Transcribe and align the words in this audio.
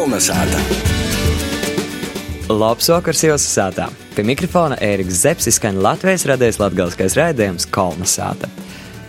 Kolnesāta! 0.00 0.56
Labs 2.48 2.86
vakars 2.88 3.20
jūsu 3.20 3.50
sātā! 3.50 3.90
Pie 4.14 4.24
mikrofona 4.24 4.78
Ēriks 4.80 5.18
Zepsis 5.26 5.58
skan 5.60 5.82
Latvijas 5.84 6.24
radijas 6.30 6.56
latgaliskais 6.56 7.18
raidījums 7.18 7.68
Kolnesāta. 7.68 8.48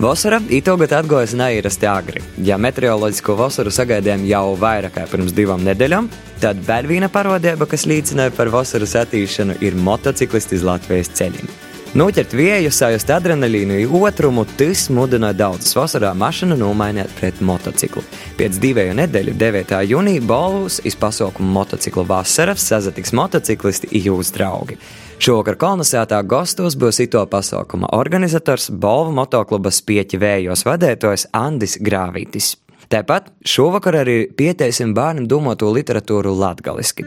Vasara 0.03 0.41
itogad 0.51 0.91
atgojas 0.97 1.31
neierasti 1.39 1.87
agri. 1.87 2.19
Ja 2.43 2.59
meteoroloģisko 2.59 3.37
vasaru 3.39 3.71
sagaidījām 3.71 4.27
jau 4.27 4.43
vairāk 4.59 4.97
kā 4.97 5.07
pirms 5.07 5.31
divām 5.37 5.63
nedēļām, 5.63 6.11
tad 6.43 6.59
vēl 6.67 6.91
viena 6.91 7.07
parodība, 7.07 7.71
kas 7.71 7.87
liecināja 7.87 8.35
par 8.35 8.51
vasaras 8.51 8.99
attīšanu, 9.05 9.61
ir 9.63 9.79
motociklisti 9.79 10.59
uz 10.59 10.67
Latvijas 10.73 11.15
ceļiem. 11.15 11.70
Noķert 11.91 12.31
vēju, 12.31 12.69
sajust 12.71 13.09
adrenalīnu, 13.11 13.81
otrumu, 13.99 14.45
tas 14.55 14.85
mudina 14.95 15.33
daudzus 15.35 15.73
vasarā 15.75 16.13
mašīnu 16.15 16.55
nomainīt 16.55 17.11
pret 17.17 17.41
motociklu. 17.43 17.99
Pēc 18.37 18.59
divu 18.63 18.85
nedēļu, 18.95 19.33
9. 19.35 19.73
jūnija, 19.89 20.21
balvos 20.23 20.77
iz 20.87 20.95
pasaukumu 20.95 21.51
motociklu 21.51 22.05
vasaras 22.07 22.63
sazatiks 22.63 23.11
motociklisti 23.11 23.91
un 23.91 24.05
jūs 24.05 24.31
draugi. 24.31 24.77
Šovakar 25.19 25.59
kolonizētā 25.59 26.21
gastos 26.23 26.79
būs 26.79 27.01
ito 27.03 27.25
pasaukuma 27.27 27.91
organizators 27.99 28.69
Balvu 28.71 29.11
motokluba 29.19 29.67
spieķi 29.75 30.21
vējos 30.23 30.63
vadētājs 30.69 31.27
Andis 31.35 31.75
Grāvītis. 31.83 32.53
Tāpat 32.87 33.33
šovakar 33.43 33.99
arī 34.05 34.21
pieteiksim 34.31 34.95
bērnam 34.95 35.27
domoto 35.27 35.67
literatūru 35.75 36.39
latgaliski. 36.39 37.03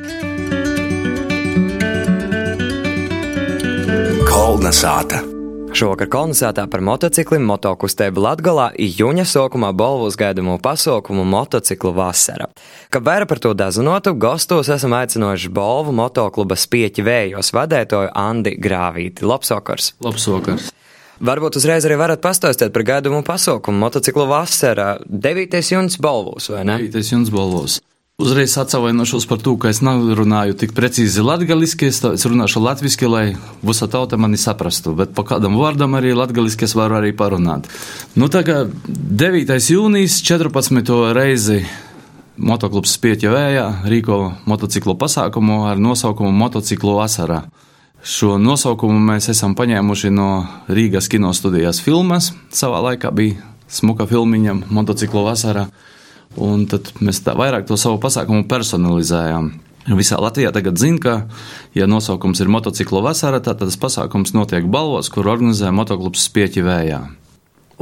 Kolnesāta! 4.45 5.23
Šovakar 5.73 6.11
kolonizētā 6.13 6.67
par 6.69 6.83
motocikliem 6.85 7.47
motokustību 7.49 8.21
Latgalā 8.21 8.67
jūņa 8.77 9.25
sākumā 9.31 9.71
balvos 9.73 10.19
gaidamo 10.21 10.59
pasaukumu 10.61 11.25
motociklu 11.25 11.95
vasara. 11.97 12.51
Kā 12.93 13.01
vairāk 13.01 13.31
par 13.31 13.41
to 13.41 13.55
dazinotu, 13.57 14.13
gastos 14.21 14.69
esam 14.75 14.93
aicinājuši 14.99 15.49
balvu 15.49 15.95
motokluba 15.97 16.59
spieķi 16.61 17.07
vējos 17.07 17.55
vadētoju 17.57 18.13
Andi 18.13 18.53
Grāvīti. 18.61 19.25
Labsokars! 19.25 19.95
Labsokars! 20.05 20.69
Varbūt 21.25 21.57
uzreiz 21.63 21.89
arī 21.89 21.97
varat 22.05 22.21
pastāstīt 22.21 22.77
par 22.77 22.85
gaidāmo 22.85 23.25
pasaukumu 23.25 23.81
motociklu 23.87 24.29
vasarā. 24.29 24.99
9. 25.09 25.57
jūnijas 25.73 25.97
balvos, 25.97 26.53
vai 26.53 26.69
ne? 26.69 26.83
9. 26.85 27.01
jūnijas 27.01 27.33
balvos. 27.33 27.81
Uzreiz 28.15 28.53
atvainošos 28.59 29.25
par 29.27 29.41
to, 29.43 29.57
ka 29.59 29.73
es 29.75 29.81
nerunāju 29.83 30.55
tik 30.55 30.71
precīzi 30.71 31.19
latviešu, 31.27 31.89
es 32.15 32.27
runāšu 32.31 32.61
latviešu, 32.63 33.09
lai 33.11 33.23
visa 33.59 33.89
tauta 33.91 34.15
mani 34.15 34.39
saprastu, 34.39 34.93
bet 34.95 35.11
pa 35.17 35.25
kādam 35.27 35.57
vārdam 35.59 35.97
arī 35.99 36.13
latviešu 36.15 36.63
es 36.63 36.77
varu 36.79 36.95
arī 37.01 37.11
parunāt. 37.11 37.67
Nu, 38.15 38.29
tā 38.31 38.45
kā 38.47 38.61
9. 38.87 39.51
jūnijas 39.59 40.21
14. 40.23 40.93
reizi 41.11 41.65
motoklubs 42.39 42.93
Spieķa 42.95 43.33
vējā 43.35 43.65
rīko 43.91 44.19
motociklu 44.47 44.95
pasākumu 44.95 45.65
ar 45.73 45.83
nosaukumu 45.83 46.31
Motociklu 46.31 46.95
vasarā. 47.01 47.41
Šo 47.99 48.37
nosaukumu 48.39 49.01
mēs 49.09 49.27
esam 49.35 49.57
paņēmuši 49.59 50.13
no 50.15 50.29
Rīgas 50.71 51.11
kinostudijas 51.11 51.83
filmas. 51.83 52.31
Savā 52.55 52.79
laikā 52.93 53.11
bija 53.11 53.43
smuka 53.67 54.07
filmiņa 54.07 54.61
Motociklu 54.71 55.27
vasarā. 55.27 55.67
Un 56.41 56.65
tad 56.71 56.91
mēs 57.05 57.23
tā 57.23 57.37
vairāk 57.39 57.69
to 57.69 57.79
savu 57.79 58.01
pasākumu 58.03 58.49
personalizējām. 58.51 59.53
Visā 59.95 60.17
Latvijā 60.17 60.49
tagad 60.55 60.81
zina, 60.81 60.99
ka, 60.99 61.15
ja 61.77 61.87
nosaukums 61.91 62.41
ir 62.41 62.49
motociklo 62.49 63.03
vasara, 63.05 63.43
tad 63.45 63.61
tas 63.61 63.77
pasākums 63.77 64.33
notiek 64.33 64.65
balvos, 64.65 65.11
kur 65.13 65.29
organizē 65.29 65.69
motoklubs 65.77 66.25
Spieķi 66.25 66.65
vējā. 66.65 67.01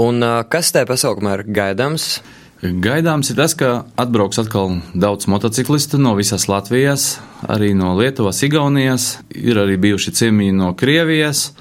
Un 0.03 0.25
kas 0.51 0.73
tajā 0.75 0.89
pasaukumā 0.91 1.37
ir 1.39 1.45
gaidāms? 1.55 2.17
Gaidāms 2.63 3.31
ir 3.31 3.39
tas, 3.39 3.55
ka 3.59 3.85
atbrauks 3.98 4.39
atkal 4.43 4.77
daudz 4.95 5.27
motociklistu 5.31 5.98
no 5.98 6.17
visas 6.19 6.48
Latvijas, 6.51 7.17
arī 7.51 7.73
no 7.74 7.95
Lietuvas, 7.98 8.42
Igaunijas, 8.47 9.17
ir 9.35 9.59
arī 9.63 9.79
bijuši 9.83 10.14
ciemiņi 10.19 10.59
no 10.59 10.73
Krievijas 10.79 11.53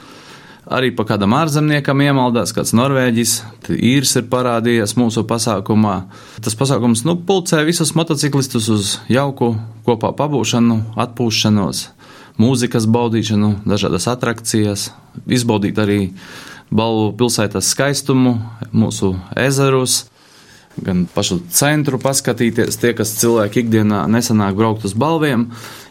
arī 0.69 0.91
pa 0.95 1.05
kādam 1.09 1.33
ārzemniekam 1.37 2.03
iemaldās, 2.05 2.53
kāds 2.53 2.73
norvēģis, 2.77 3.33
īrs 3.73 4.13
ir 4.19 4.27
parādījies 4.31 4.95
mūsu 4.99 5.23
pasākumā. 5.27 5.95
Tas 6.43 6.57
pasākums 6.57 7.05
nu, 7.07 7.17
pulcē 7.17 7.63
visus 7.67 7.95
motociklistus 7.97 8.69
uz 8.69 8.93
jauku 9.11 9.55
kopā 9.87 10.13
pabūšanu, 10.17 10.81
atpūšanos, 11.01 11.87
mūzikas 12.41 12.87
baudīšanu, 12.91 13.55
dažādas 13.65 14.07
atrakcijas, 14.11 14.89
izbaudīt 15.25 15.81
arī 15.81 15.99
balvu 16.71 17.11
pilsētas 17.19 17.73
skaistumu, 17.73 18.37
mūsu 18.71 19.15
ezerus. 19.35 20.05
Gan 20.81 21.03
pašu 21.11 21.41
centru 21.51 21.97
paskatīties, 21.99 22.77
tie, 22.79 22.93
kas 22.95 23.17
cilvēki 23.19 23.65
ikdienā 23.65 24.05
nesanāk 24.07 24.55
braukt 24.55 24.85
uz 24.87 24.93
balviem, 24.95 25.49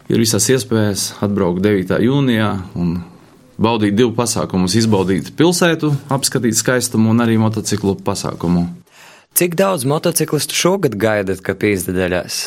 ir 0.09 0.23
visas 0.23 0.49
iespējas 0.49 1.11
atbraukt 1.21 1.61
9. 1.67 1.99
jūnijā 2.01 2.55
un 2.81 2.95
baudīt 3.61 3.97
divu 3.99 4.15
pasākumus, 4.17 4.77
izbaudīt 4.81 5.35
pilsētu, 5.39 5.93
apskatīt 6.13 6.59
skaistumu 6.59 7.13
un 7.13 7.25
arī 7.25 7.37
motociklu 7.41 7.99
pasākumu. 8.07 8.67
Cik 9.37 9.55
daudz 9.59 9.87
motociklistu 9.89 10.57
šogad 10.57 10.97
gaidat, 11.01 11.43
ka 11.45 11.55
pīzdaļās? 11.59 12.41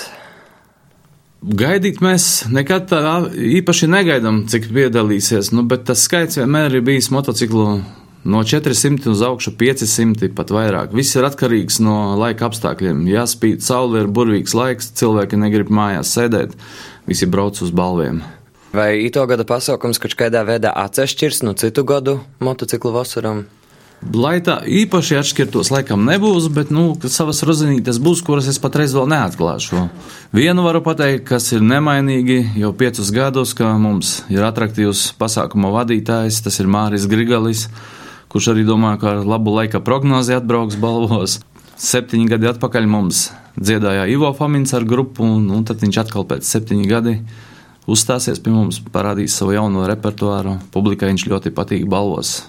Gaidīt 1.43 1.99
mēs 2.03 2.45
nekad 2.51 2.87
tā 2.91 2.99
īpaši 3.35 3.89
negaidām, 3.91 4.45
cik 4.51 4.69
piedalīsies, 4.71 5.51
nu, 5.55 5.65
bet 5.67 5.83
tas 5.89 6.05
skaits 6.07 6.39
vienmēr 6.39 6.79
ir 6.79 6.85
bijis 6.87 7.09
motociklu 7.11 7.81
no 8.23 8.43
400 8.47 9.11
uz 9.11 9.23
augšu 9.27 9.51
500, 9.59 10.29
pat 10.35 10.53
vairāk. 10.55 10.93
Viss 10.95 11.17
ir 11.19 11.27
atkarīgs 11.27 11.81
no 11.83 12.15
laika 12.19 12.47
apstākļiem. 12.47 13.03
Ja 13.11 13.25
spīd 13.27 13.63
saule, 13.65 14.05
ir 14.05 14.13
burvīgs 14.15 14.55
laiks, 14.55 14.93
cilvēki 14.99 15.39
negrib 15.39 15.71
mājās 15.73 16.15
sēdēt, 16.15 16.55
visi 17.09 17.27
brauc 17.27 17.59
uz 17.63 17.75
balviem. 17.75 18.23
Vai 18.73 19.05
ito 19.05 19.21
gada 19.29 19.43
pasaukums 19.45 19.99
kaut 20.01 20.15
kādā 20.17 20.39
veidā 20.47 20.71
atšķirs 20.73 21.43
no 21.45 21.51
citu 21.53 21.83
gadu 21.85 22.15
motociklu 22.41 22.89
vasaram? 22.95 23.43
Lai 24.17 24.39
tā 24.41 24.55
īpaši 24.65 25.19
atšķirtos, 25.19 25.69
laikam 25.69 26.01
nebūs, 26.07 26.47
bet 26.49 26.71
nu, 26.73 26.87
savas 27.05 27.43
rozinītes 27.45 27.99
būs, 28.01 28.23
kuras 28.25 28.49
es 28.49 28.57
patreiz 28.63 28.95
vēl 28.97 29.05
neatklāšu. 29.13 29.83
Vienu 30.33 30.65
varu 30.65 30.81
pateikt, 30.83 31.21
kas 31.29 31.51
ir 31.53 31.61
nemainīgi 31.61 32.39
jau 32.63 32.73
piecus 32.73 33.13
gadus, 33.13 33.53
ka 33.53 33.75
mums 33.77 34.23
ir 34.33 34.41
attraktīvs 34.41 35.05
pasākuma 35.21 35.69
vadītājs, 35.77 36.41
tas 36.41 36.57
ir 36.57 36.65
Māris 36.65 37.05
Grigalis, 37.05 37.67
kurš 38.33 38.55
arī 38.55 38.65
domā, 38.65 38.97
ka 38.97 39.19
ar 39.19 39.23
labu 39.35 39.53
laika 39.53 39.85
prognozi 39.85 40.33
atbrauks 40.33 40.81
balvos. 40.81 41.43
Septiņi 41.77 42.25
gadi 42.33 42.49
atpakaļ 42.55 42.89
mums 42.89 43.27
dziedāja 43.53 44.09
Ivo 44.09 44.33
Famins 44.33 44.73
ar 44.73 44.89
grupu, 44.89 45.29
un, 45.29 45.45
un 45.53 45.61
tad 45.61 45.85
viņš 45.85 46.05
atkal 46.07 46.25
pēc 46.25 46.49
septiņi 46.49 46.89
gadi 46.89 47.19
uzstāsies 47.89 48.41
pie 48.43 48.53
mums, 48.53 48.79
parādīs 48.93 49.35
savu 49.37 49.55
jauno 49.55 49.85
repertuāru. 49.89 50.57
Publikai 50.73 51.11
viņš 51.11 51.27
ļoti 51.31 51.53
patīk 51.55 51.87
balvos. 51.89 52.41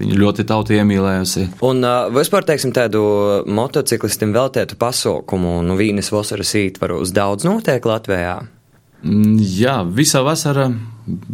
Viņa 0.00 0.16
ļoti 0.16 0.46
tautu 0.48 0.72
iemīlējusi. 0.78 1.46
Un 1.68 1.84
uh, 1.84 2.08
vispār, 2.14 2.46
teiksim, 2.48 2.72
tādu 2.72 3.02
motociklistam 3.44 4.32
veltētu 4.32 4.78
pasaukumu, 4.80 5.58
nu, 5.66 5.76
vīnes 5.76 6.08
vasaras 6.14 6.54
ītvaros 6.56 7.12
daudz 7.12 7.44
notiek 7.44 7.84
Latvijā. 7.84 8.38
Mm, 9.02 9.36
jā, 9.42 9.82
visa 9.84 10.22
vasara 10.24 10.70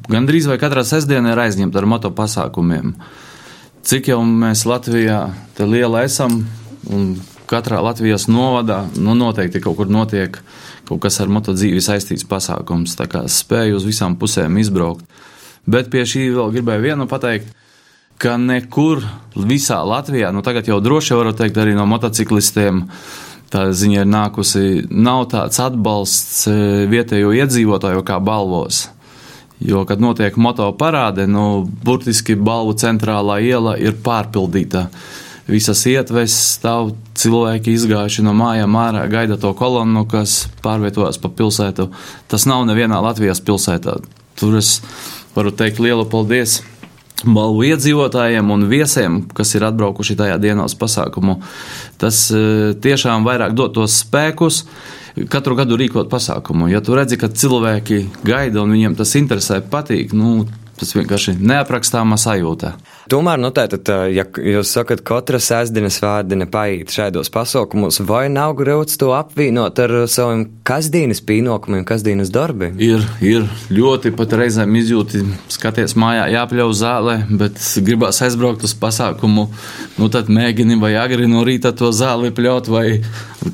gandrīz 0.09 0.49
vai 0.49 0.59
katrā 0.61 0.83
sestdienā 0.87 1.35
ir 1.35 1.43
aizņemta 1.45 1.79
ar 1.79 1.89
moto 1.89 2.11
pasākumiem. 2.17 2.95
Cik 3.89 4.11
jau 4.11 4.23
mēs 4.27 4.65
Latvijā 4.69 5.21
te 5.57 5.67
liela 5.69 6.03
esam, 6.09 6.41
un 6.91 7.13
katrā 7.49 7.81
Latvijas 7.85 8.27
novadā 8.29 8.83
nu, 8.97 9.15
noteikti 9.17 9.63
kaut 9.65 9.79
kur 9.79 9.93
notiek 9.93 10.41
kaut 10.89 11.05
kas 11.05 11.21
ar 11.23 11.31
motodzīvi 11.33 11.83
saistīts 11.85 12.27
pasākums. 12.29 12.97
Tā 12.99 13.09
kā 13.11 13.27
spēju 13.29 13.79
uz 13.79 13.87
visām 13.89 14.17
pusēm 14.21 14.59
izbraukt. 14.61 15.05
Bet 15.69 15.91
pie 15.93 16.07
šī 16.09 16.29
vēl 16.33 16.53
gribēju 16.57 16.85
vienu 16.87 17.09
pateikt, 17.11 17.53
ka 18.19 18.37
nekur 18.41 19.05
visā 19.37 19.79
Latvijā, 19.87 20.33
nu 20.35 20.43
tagad 20.43 20.69
jau 20.69 20.81
droši 20.83 21.17
varu 21.19 21.35
teikt 21.37 21.61
arī 21.61 21.77
no 21.77 21.85
motociklistiem, 21.87 22.87
tā 23.53 23.69
ziņa 23.71 24.03
ir 24.03 24.09
nākusi, 24.11 24.65
nav 24.91 25.29
tāds 25.33 25.61
atbalsts 25.63 26.49
e, 26.51 26.57
vietējo 26.91 27.31
iedzīvotāju 27.37 28.03
kā 28.07 28.19
balvos. 28.21 28.89
Jo, 29.63 29.83
kad 29.87 30.03
notiek 30.03 30.37
moto 30.39 30.69
parāde, 30.79 31.27
nu, 31.31 31.67
burtiski 31.85 32.37
balvu 32.39 32.77
centrālā 32.79 33.41
iela 33.43 33.75
ir 33.79 33.97
pārpildīta 34.05 34.87
visas 35.49 35.83
ietves 35.89 36.35
stāv 36.59 36.93
cilvēki 37.19 37.75
izgājuši 37.77 38.25
no 38.27 38.35
mājām 38.37 38.77
ārā, 38.79 39.07
gaida 39.11 39.39
to 39.41 39.55
kolonnu, 39.57 40.05
kas 40.11 40.45
pārvietojas 40.65 41.21
pa 41.23 41.31
pilsētu. 41.33 41.89
Tas 42.29 42.47
nav 42.49 42.67
nevienā 42.69 43.01
Latvijas 43.05 43.41
pilsētā. 43.45 43.99
Tur 44.39 44.59
es 44.61 44.79
varu 45.35 45.53
teikt 45.55 45.81
lielu 45.83 46.05
paldies 46.09 46.61
balvu 47.25 47.65
iedzīvotājiem 47.67 48.53
un 48.55 48.69
viesiem, 48.71 49.23
kas 49.35 49.57
ir 49.59 49.67
atbraukuši 49.67 50.19
tajā 50.21 50.37
dienā 50.43 50.69
uz 50.69 50.77
pasākumu. 50.79 51.41
Tas 51.99 52.29
e, 52.31 52.77
tiešām 52.79 53.27
vairāk 53.27 53.57
dod 53.59 53.75
tos 53.75 53.97
spēkus 54.05 54.63
katru 55.33 55.57
gadu 55.59 55.81
rīkot 55.81 56.07
pasākumu. 56.13 56.69
Ja 56.71 56.79
tu 56.85 56.95
redzi, 56.95 57.19
ka 57.19 57.33
cilvēki 57.33 58.05
gaida 58.23 58.63
un 58.63 58.77
viņiem 58.77 58.95
tas 59.01 59.17
interesē, 59.19 59.59
patīk, 59.67 60.15
nu, 60.15 60.45
Tas 60.79 60.95
vienkārši 60.95 61.35
neaprakstāma 61.43 62.17
sajūta. 62.21 62.77
Tomēr, 63.09 63.39
nu, 63.41 63.49
tātad, 63.57 63.89
ja 64.13 64.25
jūs 64.29 64.69
sakat, 64.75 65.01
katra 65.07 65.39
sēsdiena 65.41 65.89
svētdiena 65.93 66.45
paiet 66.53 66.93
šādos 66.93 67.31
pasaukumos, 67.33 68.03
vai 68.05 68.27
nav 68.29 68.53
grūts 68.59 68.99
to 69.01 69.15
apvienot 69.17 69.79
ar 69.81 69.95
saviem 70.13 70.43
kasdienas 70.69 71.23
pienākumiem, 71.25 71.87
kasdienas 71.89 72.29
darbiem? 72.35 72.75
Ir, 72.85 73.07
ir 73.25 73.47
ļoti 73.73 74.13
pat 74.19 74.35
reizēm 74.37 74.77
izjūti, 74.83 75.23
skaties 75.55 75.97
mājā, 75.97 76.27
jāpļauj 76.35 76.75
zālē, 76.77 77.15
bet 77.41 77.57
gribās 77.87 78.21
aizbraukt 78.27 78.67
uz 78.69 78.75
pasākumu, 78.77 79.47
nu 79.97 80.09
tad 80.13 80.29
mēģini 80.29 80.77
vai 80.83 80.93
agri 81.01 81.31
no 81.31 81.47
rīta 81.49 81.73
to 81.73 81.89
zāli 81.97 82.29
pļaut, 82.37 82.69
vai 82.69 82.87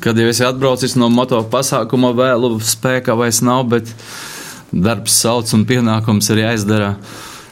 kad 0.03 0.19
jau 0.19 0.33
esi 0.33 0.43
atbraucis 0.43 0.97
no 0.99 1.07
moto 1.13 1.39
pasākuma 1.53 2.11
vēlu 2.17 2.57
spēka 2.59 3.15
vairs 3.15 3.39
nav, 3.45 3.63
bet 3.71 3.95
darbs 4.75 5.15
sauc 5.23 5.55
un 5.55 5.63
pienākums 5.69 6.27
ir 6.35 6.43
jāizdara. 6.43 6.91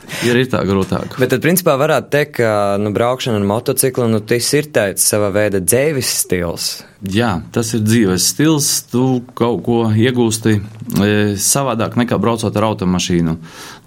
Ir, 0.28 0.38
ir 0.40 0.48
tā 0.52 0.62
grūtāk. 0.68 1.18
Bet 1.20 1.32
tad, 1.34 1.42
principā, 1.44 1.76
varētu 1.80 2.10
teikt, 2.14 2.34
ka 2.38 2.50
nu, 2.82 2.94
braukšana 2.96 3.40
ar 3.40 3.46
motociklu 3.48 4.08
nu, 4.12 4.22
ir 4.24 4.68
tāds 4.76 5.06
sava 5.08 5.30
veida 5.34 5.60
dzīves 5.64 6.12
stils. 6.24 6.68
Jā, 7.04 7.42
tas 7.56 7.74
ir 7.76 7.84
dzīves 7.84 8.30
stils. 8.34 8.70
Tu 8.92 9.04
kaut 9.36 9.64
ko 9.66 9.80
iegūsti 9.92 10.56
e, 10.56 11.14
savādāk 11.36 11.98
nekā 12.00 12.20
braucot 12.22 12.56
ar 12.56 12.70
automašīnu. 12.72 13.38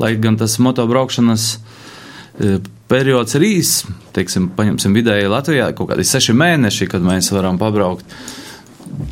Lai 0.02 0.14
gan 0.20 0.36
tas 0.40 0.58
motobraukšanas 0.60 1.46
e, 1.54 2.58
periods 2.90 3.38
ir 3.38 3.46
īs, 3.46 3.76
teiksim, 4.16 4.50
paņemsim 4.56 4.96
vidēji 4.96 5.30
Latvijā 5.32 5.70
kaut 5.76 5.92
kādi 5.92 6.04
seši 6.06 6.36
mēneši, 6.36 6.90
kad 6.92 7.06
mēs 7.06 7.32
varam 7.34 7.60
pabraukt. 7.60 8.04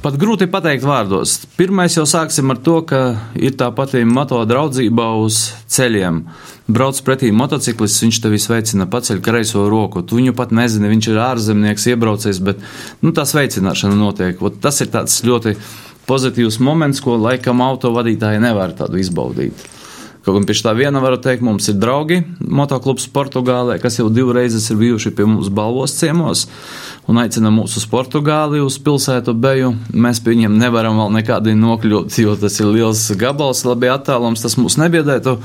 Pat 0.04 0.16
grūti 0.20 0.46
pateikt 0.52 0.84
vārdos. 0.84 1.38
Pirmais 1.58 1.94
jau 1.96 2.04
sāksim 2.08 2.52
ar 2.52 2.58
to, 2.64 2.76
ka 2.88 3.00
ir 3.40 3.54
tā 3.58 3.70
pati 3.74 4.02
moto 4.08 4.40
draudzība 4.46 5.06
uz 5.20 5.38
ceļiem. 5.72 6.18
Brauc 6.74 7.00
pretī 7.06 7.30
motociklists, 7.34 8.02
viņš 8.04 8.20
tevi 8.24 8.40
sveicina, 8.40 8.86
paceļ 8.90 9.22
kreiso 9.24 9.64
roku. 9.72 10.04
Tu 10.04 10.20
viņu 10.20 10.34
pat 10.36 10.52
nezini, 10.56 10.90
viņš 10.92 11.08
ir 11.10 11.20
ārzemnieks, 11.24 11.88
iebraucis, 11.92 12.40
bet 12.44 12.60
nu, 13.04 13.14
tā 13.16 13.26
sveicināšana 13.28 13.96
notiek. 13.98 14.40
Ot, 14.44 14.60
tas 14.64 14.80
ir 14.84 14.92
tāds 14.92 15.18
ļoti 15.26 15.56
pozitīvs 16.08 16.60
moments, 16.64 17.00
ko 17.04 17.16
laikam 17.20 17.64
autovadītāji 17.64 18.44
nevar 18.44 18.76
tādu 18.76 19.00
izbaudīt. 19.00 19.66
Kaut 20.24 20.38
gan 20.38 20.46
pie 20.48 20.56
tā 20.56 20.72
viena 20.72 21.02
varu 21.04 21.18
teikt, 21.20 21.44
mums 21.44 21.66
ir 21.68 21.76
draugi 21.76 22.22
motoklubs 22.40 23.04
Portugālē, 23.12 23.76
kas 23.82 23.98
jau 23.98 24.06
divreiz 24.08 24.56
ir 24.56 24.78
bijuši 24.80 25.12
pie 25.12 25.26
mums 25.28 25.50
balvos 25.52 25.92
ciemos 25.98 26.46
un 27.10 27.20
aicina 27.20 27.52
mūs 27.52 27.76
uz 27.76 27.84
Portugāli, 27.90 28.62
uz 28.64 28.78
pilsētu 28.80 29.34
beju. 29.36 29.74
Mēs 29.92 30.22
pie 30.24 30.32
viņiem 30.32 30.56
nevaram 30.56 30.96
vēl 31.02 31.12
nekādi 31.18 31.52
nokļūt, 31.60 32.16
jo 32.24 32.38
tas 32.40 32.56
ir 32.62 32.72
liels 32.72 33.04
gabals, 33.20 33.66
labi 33.68 33.92
attālums, 33.92 34.40
tas 34.40 34.56
mūs 34.56 34.78
nebiedētu, 34.80 35.36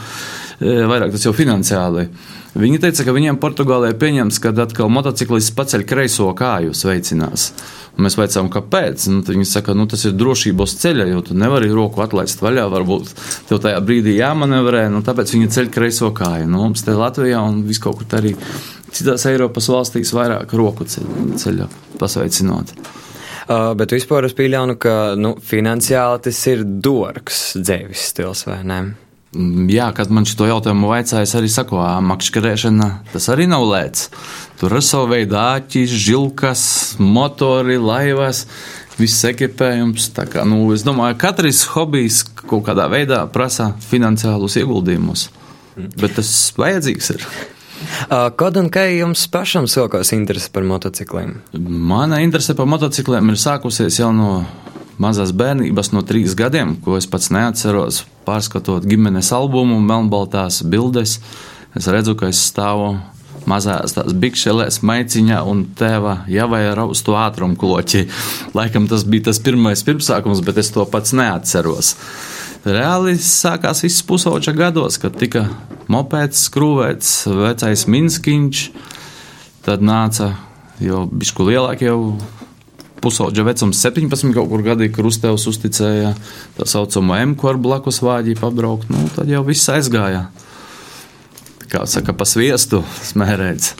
e, 0.63 0.77
vairāk 0.87 1.11
tas 1.11 1.27
jau 1.27 1.35
finansiāli. 1.35 2.07
Viņi 2.57 2.79
teica, 2.81 3.03
ka 3.05 3.13
viņiem 3.13 3.37
Portugālē 3.41 3.91
pieņems, 3.99 4.39
kad 4.41 4.57
atkal 4.63 4.89
motociklists 4.89 5.53
paceļ 5.57 5.83
kreiso 5.89 6.31
kāju 6.37 6.73
sveicinās. 6.73 7.51
Un 7.97 8.07
mēs 8.07 8.15
vaicājām, 8.17 8.49
kāpēc. 8.53 9.05
Nu, 9.11 9.21
viņi 9.27 9.45
saka, 9.45 9.75
nu, 9.77 9.85
tas 9.91 10.07
ir 10.07 10.15
drošības 10.17 10.73
ceļā, 10.81 11.05
jo 11.11 11.21
tu 11.27 11.37
nevari 11.37 11.69
roku 11.69 12.01
atlaist 12.01 12.41
vaļā. 12.41 12.65
Varbūt 12.73 13.11
tev 13.49 13.61
tajā 13.61 13.81
brīdī 13.85 14.15
jāmanevrē, 14.17 14.87
nu, 14.93 15.03
tāpēc 15.05 15.35
viņi 15.35 15.51
ceļ 15.55 15.69
kreiso 15.75 16.09
kāju. 16.15 16.47
Nu, 16.49 16.63
mums 16.63 16.85
te 16.87 16.95
Latvijā 16.97 17.43
un 17.45 17.61
viskaur 17.67 17.99
kur 17.99 18.17
arī 18.17 18.33
citās 18.89 19.27
Eiropas 19.29 19.69
valstīs 19.69 20.13
vairāk 20.15 20.55
roku 20.57 20.87
ceļu 20.89 21.69
pasveicinot. 22.01 22.73
Uh, 23.49 23.71
bet 23.77 23.93
vispār 23.93 24.27
es 24.27 24.35
pieļauju, 24.37 24.77
ka 24.81 24.95
nu, 25.17 25.35
finansiāli 25.41 26.25
tas 26.27 26.41
ir 26.51 26.65
dārgs 26.65 27.39
dzīves 27.57 28.09
stils, 28.11 28.45
vai 28.45 28.59
ne? 28.65 28.81
Mm, 29.29 29.67
jā, 29.69 29.91
kad 29.93 30.09
man 30.09 30.25
šo 30.25 30.47
jautājumu 30.49 30.89
vaicāja, 30.89 31.27
es 31.27 31.35
arī 31.37 31.51
saku, 31.53 31.77
makšķerēšana 32.09 32.87
tas 33.11 33.29
arī 33.29 33.45
nav 33.49 33.67
lēts. 33.69 34.07
Tur 34.57 34.73
ir 34.73 34.85
savu 34.85 35.11
veidu 35.11 35.37
āķis, 35.37 35.93
žilkas, 36.07 36.63
motori, 36.97 37.77
laivas, 37.77 38.47
viss 38.97 39.27
ekipējums. 39.29 40.09
Tā 40.17 40.25
kā, 40.31 40.47
nu, 40.49 40.63
es 40.73 40.81
domāju, 40.87 41.19
ka 41.19 41.29
katrs 41.29 41.61
hobijs 41.75 42.23
kaut 42.41 42.65
kādā 42.71 42.89
veidā 42.89 43.21
prasa 43.29 43.75
finansiālus 43.91 44.57
ieguldījumus, 44.63 45.29
bet 46.01 46.17
tas 46.17 46.33
vajadzīgs 46.57 47.13
ir. 47.13 47.29
Kad 48.09 48.57
un 48.59 48.67
kā 48.73 48.89
jums 48.91 49.21
pašam 49.31 49.69
sākās 49.69 50.11
interese 50.15 50.49
par 50.51 50.65
motocikliem? 50.67 51.37
Mana 51.53 52.19
interese 52.25 52.57
par 52.57 52.67
motocikliem 52.67 53.29
ir 53.31 53.39
sākusies 53.39 54.01
jau 54.01 54.09
no 54.15 54.41
mazās 54.99 55.31
bērnības, 55.35 55.93
no 55.95 56.03
trīs 56.05 56.35
gadiem, 56.37 56.75
ko 56.83 56.97
es 56.99 57.07
pats 57.09 57.31
neatceros. 57.33 58.03
Pārskatot 58.27 58.85
ģimenes 58.87 59.31
albumu, 59.35 59.79
melnbaltās 59.81 60.61
bildes, 60.67 61.19
es 61.77 61.87
redzu, 61.89 62.17
ka 62.19 62.29
es 62.29 62.41
stāvu 62.51 62.97
mazās 63.49 63.95
bikšelēs, 63.95 64.81
maiciņā 64.85 65.39
un 65.47 65.63
tēva 65.77 66.25
uz 66.89 67.01
to 67.05 67.15
ātrumu 67.17 67.57
kloķi. 67.59 68.07
Laikam 68.53 68.87
tas 68.91 69.05
bija 69.07 69.29
tas 69.29 69.39
pirmais 69.39 69.83
pirmsākums, 69.83 70.43
bet 70.45 70.57
es 70.57 70.71
to 70.75 70.85
pats 70.85 71.13
neatceros. 71.13 71.95
Reāli 72.67 73.15
sākās 73.15 73.83
viss 73.85 74.03
pusauģa 74.03 74.53
gados, 74.53 74.99
kad 74.99 75.15
tika 75.15 75.47
mopēds, 75.87 76.43
skrūvēts, 76.49 77.13
vecais 77.31 77.85
minskiņš, 77.87 78.65
tad 79.63 79.81
nāca 79.81 80.33
jau 80.83 81.05
bišku 81.07 81.47
lielāk 81.47 81.85
jau 81.87 82.17
pusauģa 83.03 83.45
vecums 83.47 83.81
17 83.85 84.33
kaut 84.35 84.49
kur 84.51 84.63
gadi, 84.65 84.89
kur 84.93 85.09
uztevs 85.09 85.47
uzticēja 85.51 86.13
tā 86.57 86.67
saucamo 86.69 87.17
M, 87.19 87.35
ko 87.39 87.53
ar 87.53 87.61
blakus 87.61 88.01
vāģi 88.05 88.37
pabraukt, 88.39 88.91
nu 88.93 89.07
tad 89.15 89.31
jau 89.31 89.43
viss 89.47 89.69
aizgāja. 89.71 90.27
Kā 91.69 91.85
saka, 91.85 92.15
pa 92.17 92.25
sviestu 92.25 92.81
smērēts. 93.11 93.75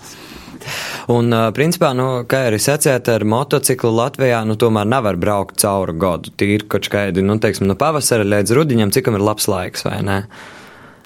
Un, 1.09 1.33
principā, 1.57 1.89
nu, 1.97 2.05
kā 2.29 2.43
arī 2.51 2.59
sacījāt, 2.61 3.07
ar 3.09 3.25
motociklu 3.25 3.89
Latvijā, 3.95 4.43
nu, 4.45 4.53
tomēr 4.61 4.85
nevar 4.85 5.17
braukt 5.17 5.57
cauri 5.61 5.95
gadu. 5.97 6.33
Tīri 6.37 6.67
kaut 6.69 6.89
kādi, 6.93 7.23
nu, 7.25 7.39
teiksim, 7.41 7.65
no 7.69 7.73
pavasara 7.79 8.27
līdz 8.27 8.53
rudiņam, 8.53 8.93
cikam 8.93 9.17
ir 9.17 9.25
labs 9.25 9.49
laiks, 9.49 9.87
vai 9.87 9.99
ne? 10.05 10.19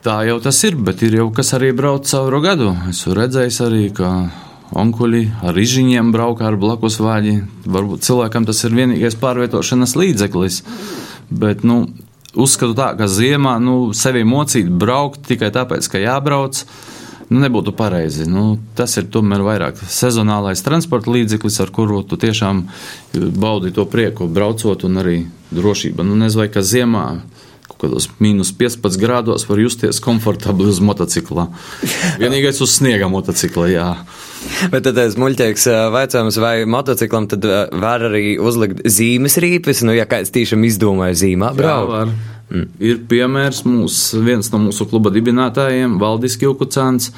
Tā 0.03 0.17
jau 0.27 0.41
tas 0.43 0.57
ir, 0.67 0.75
bet 0.75 0.99
ir 1.07 1.15
jau 1.21 1.29
kas 1.31 1.53
arī 1.55 1.71
brauc 1.71 2.09
cauri 2.09 2.41
gadu. 2.43 2.73
Esmu 2.91 3.15
redzējis 3.15 3.61
arī, 3.63 3.85
ka 3.95 4.09
onkuļi 4.73 5.23
ar 5.45 5.57
izžiņiem 5.59 6.11
braukā 6.13 6.47
ar 6.49 6.57
blakus 6.59 6.99
vāģi. 7.03 7.35
Varbūt 7.69 8.05
cilvēkam 8.07 8.47
tas 8.49 8.63
ir 8.65 8.75
vienīgais 8.77 9.17
pārvietošanas 9.21 9.95
līdzeklis. 9.99 10.61
Bet, 11.33 11.63
nu, 11.67 11.85
uzskatu 12.33 12.75
tā, 12.77 12.93
ka 12.97 13.07
ziemā, 13.09 13.57
nu, 13.63 13.93
sevi 13.97 14.25
mocīt 14.27 14.69
braukt 14.69 15.23
tikai 15.29 15.51
tāpēc, 15.53 15.87
ka 15.89 16.01
jābrauc 16.01 16.63
nu, 17.29 17.41
nebūtu 17.41 17.73
pareizi. 17.77 18.27
Nu, 18.29 18.57
tas 18.77 18.97
ir 18.99 19.09
tomēr 19.13 19.45
vairāk 19.45 19.79
sezonālais 19.89 20.65
transporta 20.65 21.13
līdzeklis, 21.13 21.61
ar 21.63 21.73
kuru 21.73 22.01
tu 22.07 22.19
tiešām 22.21 22.65
baudi 23.13 23.73
to 23.75 23.85
prieku 23.89 24.27
braucot 24.29 24.85
un 24.87 25.01
arī 25.03 25.17
drošību. 25.53 26.05
Nu, 26.07 26.17
nezinu, 26.19 26.49
ka 26.53 26.65
ziemā 26.65 27.07
kaut 27.63 27.79
kādos 27.85 28.09
mīnus 28.21 28.51
15 28.57 28.99
grādos 28.99 29.47
var 29.47 29.61
justies 29.61 30.01
komfortabli 30.03 30.69
uz 30.71 30.81
motocikla. 30.83 31.47
Vienīgais 32.21 32.61
uz 32.63 32.77
sniega 32.77 33.09
motocikla, 33.11 33.69
jā. 33.71 33.89
Bet 34.71 34.85
tad 34.87 34.99
es 35.01 35.17
muļķīgs 35.19 35.65
vaicājums, 35.93 36.37
vai 36.41 36.53
motociklam 36.69 37.27
tad 37.31 37.45
var 37.83 38.05
arī 38.09 38.37
uzlikt 38.41 38.83
zīmes 38.87 39.37
rīpes, 39.43 39.83
nu, 39.87 39.95
ja 39.95 40.07
kāds 40.09 40.33
tīšām 40.33 40.63
izdomāja 40.67 41.17
zīmā 41.23 41.53
braukt? 41.57 42.13
Mm. 42.53 42.67
Ir 42.83 42.99
piemērs 43.09 43.63
mūs, 43.65 44.01
viens 44.21 44.51
no 44.53 44.59
mūsu 44.67 44.85
kluba 44.89 45.13
dibinātājiem, 45.13 45.97
Valdis 46.01 46.37
Kilkucāns. 46.41 47.09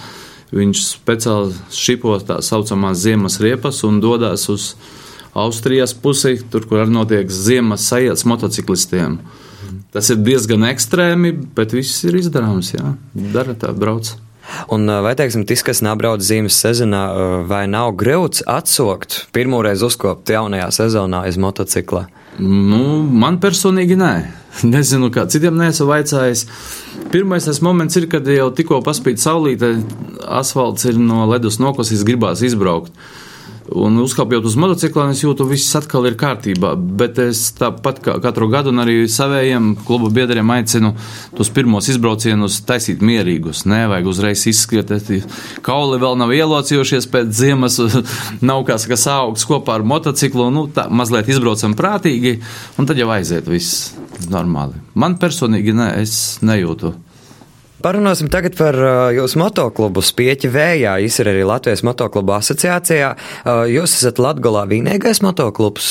Viņš 0.56 0.84
speciāli 0.86 1.56
šipo 1.74 2.14
tā 2.24 2.38
saucamās 2.46 3.02
ziemas 3.02 3.40
riepas 3.44 3.82
un 3.88 3.98
dodas 4.00 4.46
uz 4.54 4.70
Austrijas 5.36 5.92
pusi, 6.00 6.38
tur, 6.52 6.64
kur 6.70 6.86
arī 6.86 6.94
notiek 6.96 7.32
ziemas 7.34 7.90
sajēts 7.90 8.24
motociklistiem. 8.30 9.18
Tas 9.92 10.12
ir 10.14 10.22
diezgan 10.24 10.64
ekstrēmi, 10.70 11.34
bet 11.56 11.76
viss 11.76 12.06
ir 12.08 12.16
izdarāms. 12.20 12.72
Jā. 12.76 12.94
Dara 13.34 13.56
tā, 13.60 13.74
brauc. 13.76 14.14
Un 14.74 14.90
vai, 15.06 15.16
teiksim, 15.18 15.46
tas, 15.48 15.64
kas 15.66 15.82
nebrauc 15.86 16.24
zīmes 16.24 16.58
sezonā, 16.62 17.04
vai 17.50 17.66
nav 17.72 17.96
grūts 18.00 18.46
atsokt 18.50 19.26
pirmoreiz 19.36 19.84
uzkopt 19.86 20.30
jaunajā 20.34 20.70
sezonā 20.84 21.26
aiz 21.26 21.40
motocikla? 21.42 22.06
Nu, 22.40 23.04
man 23.04 23.40
personīgi 23.44 23.98
nē. 24.00 24.14
Nezinu, 24.74 25.10
kā 25.14 25.26
citiem 25.32 25.58
neesmu 25.60 25.88
vaicājis. 25.90 26.46
Pirmais 27.12 27.48
tas 27.48 27.62
moments 27.64 27.96
ir, 28.00 28.08
kad 28.12 28.28
jau 28.28 28.50
tikko 28.56 28.82
paspīd 28.86 29.22
saulīte, 29.22 29.76
asfalts 30.24 30.88
ir 30.90 31.00
no 31.00 31.26
ledus 31.30 31.60
nokosis, 31.64 32.06
gribās 32.08 32.44
izbraukt. 32.46 32.92
Un 33.74 33.98
uzkāpjot 33.98 34.46
uz 34.46 34.54
motocikla, 34.62 35.08
es 35.10 35.24
jūtu, 35.24 35.42
ka 35.42 35.50
viss 35.50 35.76
atkal 35.78 36.06
ir 36.06 36.18
kārtībā. 36.22 36.76
Bet 36.78 37.18
es 37.24 37.48
tāpat 37.58 37.98
kā 38.06 38.14
katru 38.22 38.46
gadu, 38.52 38.70
un 38.70 38.84
arī 38.84 39.08
saviem 39.10 39.72
klubu 39.88 40.12
biedriem 40.14 40.52
aicinu 40.54 40.92
tos 41.38 41.50
pirmos 41.54 41.90
izbraucienus 41.90 42.60
taisīt 42.68 43.02
mierīgus. 43.02 43.64
Nevajag 43.66 44.12
uzreiz 44.12 44.46
izskriet, 44.52 44.94
kauli 45.66 45.98
vēl 46.02 46.20
nav 46.22 46.34
ielocījušies 46.36 47.10
pēc 47.10 47.34
ziemas, 47.34 47.80
nav 48.52 48.68
kā 48.70 48.78
saka, 48.82 49.00
augsts 49.16 49.50
kopā 49.50 49.80
ar 49.80 49.88
motociklu. 49.88 50.52
Nu, 50.54 50.68
tā 50.70 50.86
mazliet 50.94 51.34
izbraucam 51.34 51.74
prātīgi, 51.78 52.38
un 52.78 52.86
tad 52.86 53.02
jau 53.02 53.10
aiziet 53.18 53.50
viss 53.50 53.96
normāli. 54.30 54.78
Man 54.94 55.18
personīgi 55.22 55.74
ne, 55.74 55.90
es 56.06 56.38
nejūtu 56.46 56.94
Parunāsim 57.86 58.32
tagad 58.34 58.56
par 58.58 58.74
jūsu 59.14 59.38
motoklubu 59.38 60.02
Spieķi 60.02 60.50
vējā. 60.50 60.96
Jūs 61.04 61.20
ir 61.22 61.28
arī 61.30 61.44
Latvijas 61.46 61.84
motoklubu 61.86 62.34
asociācijā. 62.34 63.12
Jūs 63.70 63.94
esat 64.00 64.18
Latgolā 64.18 64.64
vienīgais 64.72 65.22
motoklubs. 65.22 65.90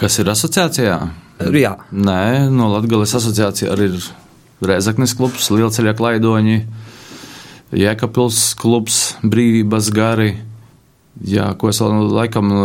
Kas 0.00 0.16
ir 0.22 0.30
asociācijā? 0.32 0.94
Jā. 1.52 1.74
Nē, 1.92 2.48
no 2.48 2.70
Latgales 2.72 3.12
asociācija 3.18 3.74
arī 3.74 3.90
ir 3.90 4.08
Rēzaknis 4.64 5.12
klubs, 5.18 5.50
Lielceļa 5.52 5.92
klaidoņi, 6.00 6.58
Jēkabpils 7.76 8.40
klubs, 8.56 9.02
Brīvības 9.20 9.92
gari. 9.92 10.32
Jā, 11.28 11.50
ko 11.60 11.68
es 11.68 11.84
laikam 11.84 12.56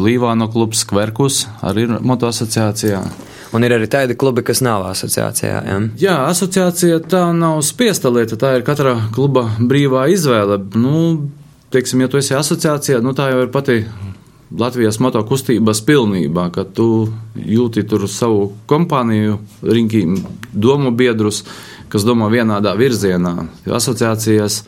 Līvāno 0.00 0.48
klubs, 0.48 0.88
Kverkus 0.88 1.44
arī 1.60 1.90
ir 1.90 1.98
moto 2.00 2.32
asociācijā. 2.32 3.04
Un 3.56 3.64
ir 3.64 3.72
arī 3.72 3.86
tādi 3.88 4.16
klubi, 4.20 4.44
kas 4.44 4.60
nav 4.60 4.84
asociācijā. 4.90 5.60
Ja? 5.64 5.76
Jā, 6.00 6.16
asociācija 6.28 7.00
tā 7.08 7.22
nav 7.32 7.62
spiesta 7.64 8.12
lieta, 8.12 8.36
tā 8.36 8.58
ir 8.58 8.66
katra 8.66 8.92
kluba 9.16 9.46
brīvā 9.56 10.04
izvēle. 10.12 10.58
Nu, 10.76 10.98
teiksim, 11.72 12.02
ja 12.04 12.10
tu 12.12 12.20
esi 12.20 12.36
asociācijā, 12.36 13.00
nu 13.00 13.16
tā 13.16 13.30
jau 13.32 13.46
ir 13.46 13.52
pati 13.54 13.78
Latvijas 14.56 15.00
motokustības 15.02 15.80
pilnībā, 15.88 16.50
ka 16.54 16.66
tu 16.68 17.08
jūti 17.34 17.82
tur 17.88 18.04
savu 18.12 18.52
kompāniju, 18.70 19.40
rinkiem, 19.64 20.20
domu 20.52 20.92
biedrus, 20.94 21.42
kas 21.90 22.04
domā 22.06 22.28
vienādā 22.30 22.76
virzienā. 22.78 23.34
Asociācijas 23.66 24.60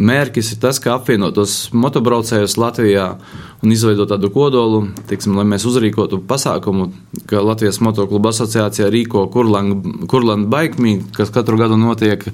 mērķis 0.00 0.54
ir 0.54 0.60
tas, 0.62 0.80
kā 0.82 0.94
apvienot 0.96 1.34
tos 1.36 1.68
motobraucējus 1.76 2.56
Latvijā 2.60 3.06
un 3.60 3.74
izveidot 3.74 4.08
tādu 4.10 4.30
kodolu, 4.32 4.86
tiksim, 5.10 5.36
lai 5.36 5.44
mēs 5.48 5.66
uzrīkotu 5.68 6.22
pasākumu, 6.28 6.88
ka 7.28 7.42
Latvijas 7.44 7.80
motokluba 7.84 8.32
asociācijā 8.32 8.88
rīko 8.92 9.26
Kurland 9.32 10.48
Bike 10.52 10.80
Meet, 10.80 11.10
kas 11.16 11.32
katru 11.34 11.60
gadu 11.60 11.78
notiek 11.80 12.24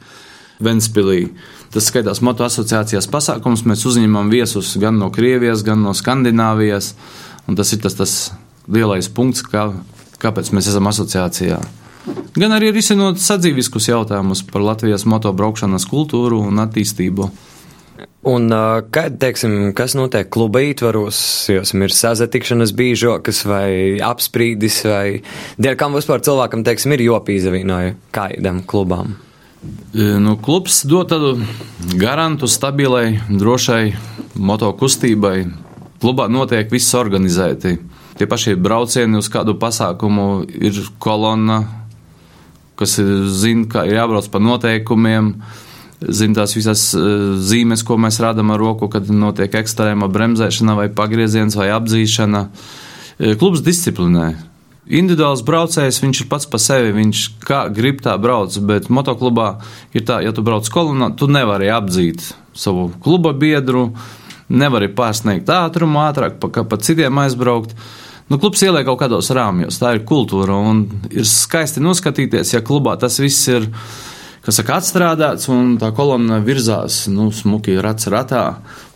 Ventspilī. 0.62 1.26
Tas 1.74 1.90
skaitās 1.90 2.22
moto 2.24 2.46
asociācijas 2.46 3.08
pasākums. 3.12 3.66
Mēs 3.68 3.82
uzņemam 3.88 4.30
viesus 4.32 4.76
gan 4.80 4.96
no 5.00 5.10
Krievijas, 5.12 5.64
gan 5.66 5.82
no 5.84 5.92
Skandināvijas. 5.96 6.94
Tas 7.46 7.72
ir 7.74 7.82
tas, 7.82 7.98
tas 7.98 8.14
lielais 8.72 9.10
punkts, 9.12 9.44
kā, 9.44 9.68
kāpēc 10.22 10.54
mēs 10.56 10.70
esam 10.70 10.88
asociācijā. 10.88 11.58
Gan 12.38 12.54
arī 12.54 12.70
risinot 12.70 13.18
sadzīviskus 13.20 13.90
jautājumus 13.90 14.44
par 14.46 14.62
Latvijas 14.62 15.04
motobraukšanas 15.10 15.88
kultūru 15.90 16.40
un 16.46 16.62
attīstību. 16.62 17.28
Un, 18.26 18.50
kad, 18.90 19.20
teiksim, 19.22 19.70
kas 19.78 19.92
notiek 19.94 20.26
kluba 20.34 20.58
ietvaros, 20.66 21.18
jums 21.46 21.70
ir 21.78 21.92
sazatikšanas 21.94 22.72
bīžokas 22.74 23.44
vai 23.46 23.68
apsprīdis, 24.02 24.80
vai 24.88 25.20
dēļ 25.62 25.76
kam 25.78 25.94
vispār 25.94 26.24
cilvēkam, 26.26 26.64
teiksim, 26.66 26.96
ir 26.96 27.04
jopīzavīnoja 27.06 27.94
kādam 28.16 28.64
klubām? 28.66 29.14
Nu, 29.94 30.34
klubs 30.42 30.80
dod 30.90 31.12
tādu 31.12 31.36
garantu 31.98 32.48
stabilai, 32.50 33.20
drošai 33.30 33.94
motokustībai. 34.34 35.36
Klubā 36.02 36.26
notiek 36.26 36.70
viss 36.72 36.96
organizēti. 36.98 37.76
Tie 38.18 38.26
paši 38.26 38.56
braucieni 38.58 39.20
uz 39.20 39.28
kādu 39.32 39.54
pasākumu 39.60 40.48
ir 40.50 40.80
kolonna, 41.02 41.60
kas 42.76 42.98
zina, 43.38 43.68
kā 43.70 43.86
ir 43.88 44.00
jābrauc 44.00 44.28
pa 44.32 44.42
noteikumiem 44.42 45.30
zina 46.00 46.42
tās 46.42 46.56
visas 46.56 46.88
zīmes, 47.48 47.84
ko 47.86 47.96
mēs 48.00 48.20
rādām 48.22 48.52
ar 48.54 48.60
roku, 48.60 48.90
kad 48.92 49.08
notiek 49.10 49.54
ekstrēma 49.60 50.10
bremzēšana, 50.12 50.76
vai 50.78 50.90
pagrieziens, 50.92 51.56
vai 51.56 51.70
apzīšana. 51.74 52.46
Klubs 53.40 53.64
disciplinē. 53.64 54.34
Individuāls 54.86 55.42
braucējs, 55.42 55.98
viņš 55.98 56.20
ir 56.22 56.28
pats 56.30 56.46
par 56.46 56.60
sevi, 56.62 56.92
viņš 56.94 57.22
kā 57.42 57.64
grib 57.74 58.04
tā 58.04 58.12
brauc, 58.22 58.54
bet 58.68 58.86
motoklubā 58.86 59.56
ir 59.96 60.04
tā, 60.06 60.20
ja 60.22 60.30
tu 60.36 60.44
brauc 60.46 60.68
kolonā, 60.70 61.10
tu 61.18 61.26
nevari 61.26 61.72
apdzīt 61.74 62.22
savu 62.54 62.92
kluba 63.02 63.32
biedru, 63.34 63.88
nevari 64.46 64.86
pārsniegt 64.94 65.50
ātrumu 65.50 66.04
ātrāk, 66.04 66.38
pa, 66.38 66.62
pa 66.62 66.78
citiem 66.78 67.18
aizbraukt. 67.18 67.74
Nu, 68.30 68.38
klubs 68.42 68.62
ieliek 68.62 68.86
kaut 68.86 69.00
kādos 69.02 69.32
rāmjos, 69.34 69.80
tā 69.82 69.96
ir 69.96 70.04
kultūra, 70.06 70.54
un 70.54 70.84
ir 71.10 71.26
skaisti 71.26 71.82
noskatīties, 71.82 72.54
ja 72.54 72.62
klubā 72.62 72.94
tas 72.98 73.18
viss 73.22 73.50
ir 73.50 73.66
kas 74.46 74.60
saka, 74.60 74.78
atstrādāts, 74.78 75.48
un 75.50 75.74
tā 75.80 75.90
kolonna 75.94 76.38
virzās, 76.44 77.04
nu, 77.10 77.32
smuki 77.34 77.74
rats 77.82 78.06
ratā, 78.12 78.44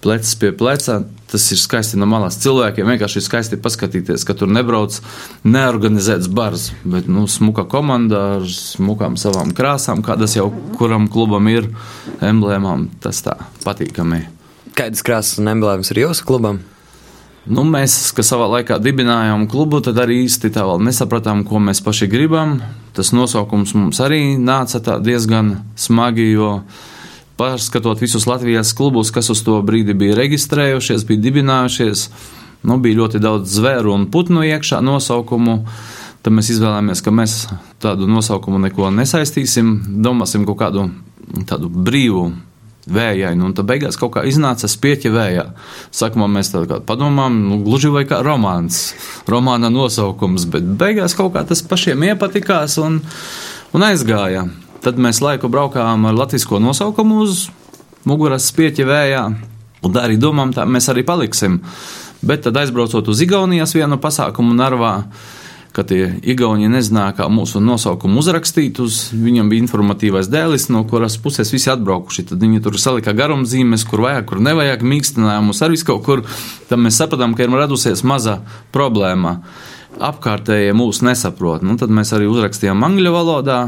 plecs 0.04 0.37
pie 0.38 0.52
pleca. 0.57 1.02
Tas 1.30 1.45
ir 1.54 1.61
skaisti 1.62 1.99
no 1.99 2.09
malas. 2.11 2.40
Cilvēkiem 2.42 2.88
vienkārši 2.90 3.21
ir 3.21 3.23
skaisti 3.23 3.59
paskatīties, 3.62 4.25
ka 4.26 4.35
tur 4.35 4.50
nebrauc 4.50 4.97
neorganizēts 5.47 6.26
bars, 6.26 6.71
bet, 6.83 7.07
nu, 7.11 7.28
smuka 7.30 7.66
komanda 7.71 8.25
ar 8.38 8.49
smukām 8.50 9.19
savām 9.21 9.54
krāsām, 9.54 10.02
kādas 10.07 10.35
jau 10.38 10.49
kuram 10.78 11.07
klubam 11.11 11.47
ir, 11.52 11.71
emblēmām, 12.19 12.88
tas 13.02 13.23
tā 13.26 13.38
patīkami. 13.62 14.25
Kādas 14.75 15.07
krāsas 15.07 15.38
un 15.42 15.54
emblēmas 15.54 15.95
ir 15.95 16.02
jūsu 16.07 16.26
klubam? 16.26 16.62
Nu, 17.50 17.64
mēs, 17.66 18.12
kas 18.14 18.28
savā 18.30 18.47
laikā 18.47 18.76
dibinājām 18.78 19.49
klubu, 19.50 19.80
tad 19.83 19.97
arī 19.99 20.21
īsti 20.23 20.52
tā 20.54 20.62
vēl 20.69 20.85
nesapratām, 20.87 21.42
ko 21.49 21.59
mēs 21.59 21.80
paši 21.83 22.07
gribam. 22.07 22.61
Tas 22.95 23.11
nosaukums 23.11 23.73
mums 23.75 23.99
arī 24.04 24.37
nāca 24.38 24.78
diezgan 25.02 25.57
smagi, 25.75 26.28
jo 26.30 26.50
pārskatot 27.40 27.99
visus 27.99 28.28
Latvijas 28.30 28.71
klubus, 28.78 29.11
kas 29.11 29.33
uz 29.35 29.42
to 29.42 29.57
brīdi 29.66 29.97
bija 29.99 30.14
reģistrējušies, 30.21 31.07
bija 31.09 31.25
dibinājušies, 31.25 32.04
nu, 32.71 32.76
bija 32.78 33.00
ļoti 33.00 33.23
daudz 33.25 33.57
zvēru 33.57 33.97
un 33.97 34.07
putnu 34.14 34.45
iekšā 34.47 34.78
nosaukumu. 34.87 35.64
Tad 36.23 36.37
mēs 36.37 36.52
izvēlējāmies, 36.54 37.02
ka 37.02 37.14
mēs 37.16 37.35
tādu 37.83 38.07
nosaukumu 38.07 38.62
neko 38.69 38.92
nesaistīsim, 38.95 39.75
domāsim 40.04 40.47
kaut 40.47 40.61
kādu 40.62 40.87
tādu 41.50 41.73
brīvu 41.73 42.28
vējaini, 42.94 43.44
un 43.44 43.54
tad 43.56 43.68
beigās 43.68 43.99
kaut 44.00 44.14
kā 44.16 44.25
iznāca 44.28 44.68
spieķa 44.70 45.12
vējā. 45.14 45.44
Sākumā 45.94 46.28
mēs 46.30 46.52
tā 46.52 46.64
kā 46.70 46.80
padomām, 46.87 47.38
nu, 47.49 47.61
gluži 47.66 47.92
vai 47.94 48.04
kā 48.09 48.20
romāns, 48.26 48.82
romāna 49.30 49.70
nosaukums, 49.73 50.47
bet 50.50 50.66
beigās 50.80 51.16
kaut 51.18 51.35
kā 51.37 51.44
tas 51.49 51.62
pašiem 51.66 52.04
iepatikās 52.11 52.78
un, 52.82 53.00
un 53.76 53.87
aizgāja. 53.87 54.49
Tad 54.80 55.00
mēs 55.00 55.20
laiku 55.20 55.50
braukājām 55.52 56.09
ar 56.09 56.16
latvisko 56.16 56.61
nosaukumu 56.62 57.20
uz 57.26 57.49
muguras 58.09 58.47
spieķa 58.49 58.87
vējā, 58.88 59.25
un 59.85 59.99
arī 60.00 60.16
domām, 60.20 60.54
tā 60.56 60.64
mēs 60.68 60.88
arī 60.92 61.04
paliksim. 61.06 61.61
Bet 62.20 62.44
tad 62.44 62.56
aizbraucot 62.61 63.09
uz 63.09 63.20
Igaunijas 63.25 63.73
vienu 63.76 63.97
pasākumu 64.00 64.52
Narvā, 64.56 64.94
ka 65.74 65.84
tie 65.86 66.08
Igauni 66.26 66.68
nezināja, 66.70 67.14
kā 67.20 67.28
mūsu 67.32 67.62
nosaukumu 67.62 68.20
uzrakstīt. 68.22 68.80
Uz, 68.82 69.00
viņam 69.14 69.50
bija 69.52 69.64
informatīvais 69.64 70.30
dēlis, 70.30 70.68
no 70.72 70.82
kuras 70.90 71.18
puses 71.22 71.52
visi 71.54 71.70
atbraukuši. 71.72 72.26
Tad 72.30 72.42
viņi 72.42 72.62
tur 72.64 72.78
salika 72.80 73.14
garumzīmes, 73.16 73.86
kur 73.88 74.04
vajag, 74.06 74.26
kur 74.30 74.42
nevajag, 74.44 74.82
mīkstinājumus 74.86 75.62
arī 75.66 75.78
kaut 75.86 76.02
kur. 76.06 76.24
Tad 76.70 76.82
mēs 76.82 76.98
sapratām, 77.00 77.36
ka 77.36 77.46
ir 77.46 77.54
radusies 77.54 78.02
maza 78.06 78.40
problēma. 78.74 79.38
Apkārtējie 80.00 80.74
mūs 80.76 81.02
nesaprot. 81.06 81.66
Nu, 81.66 81.76
tad 81.78 81.92
mēs 81.94 82.14
arī 82.16 82.28
uzrakstījām 82.30 82.86
angļu 82.86 83.14
valodā, 83.14 83.60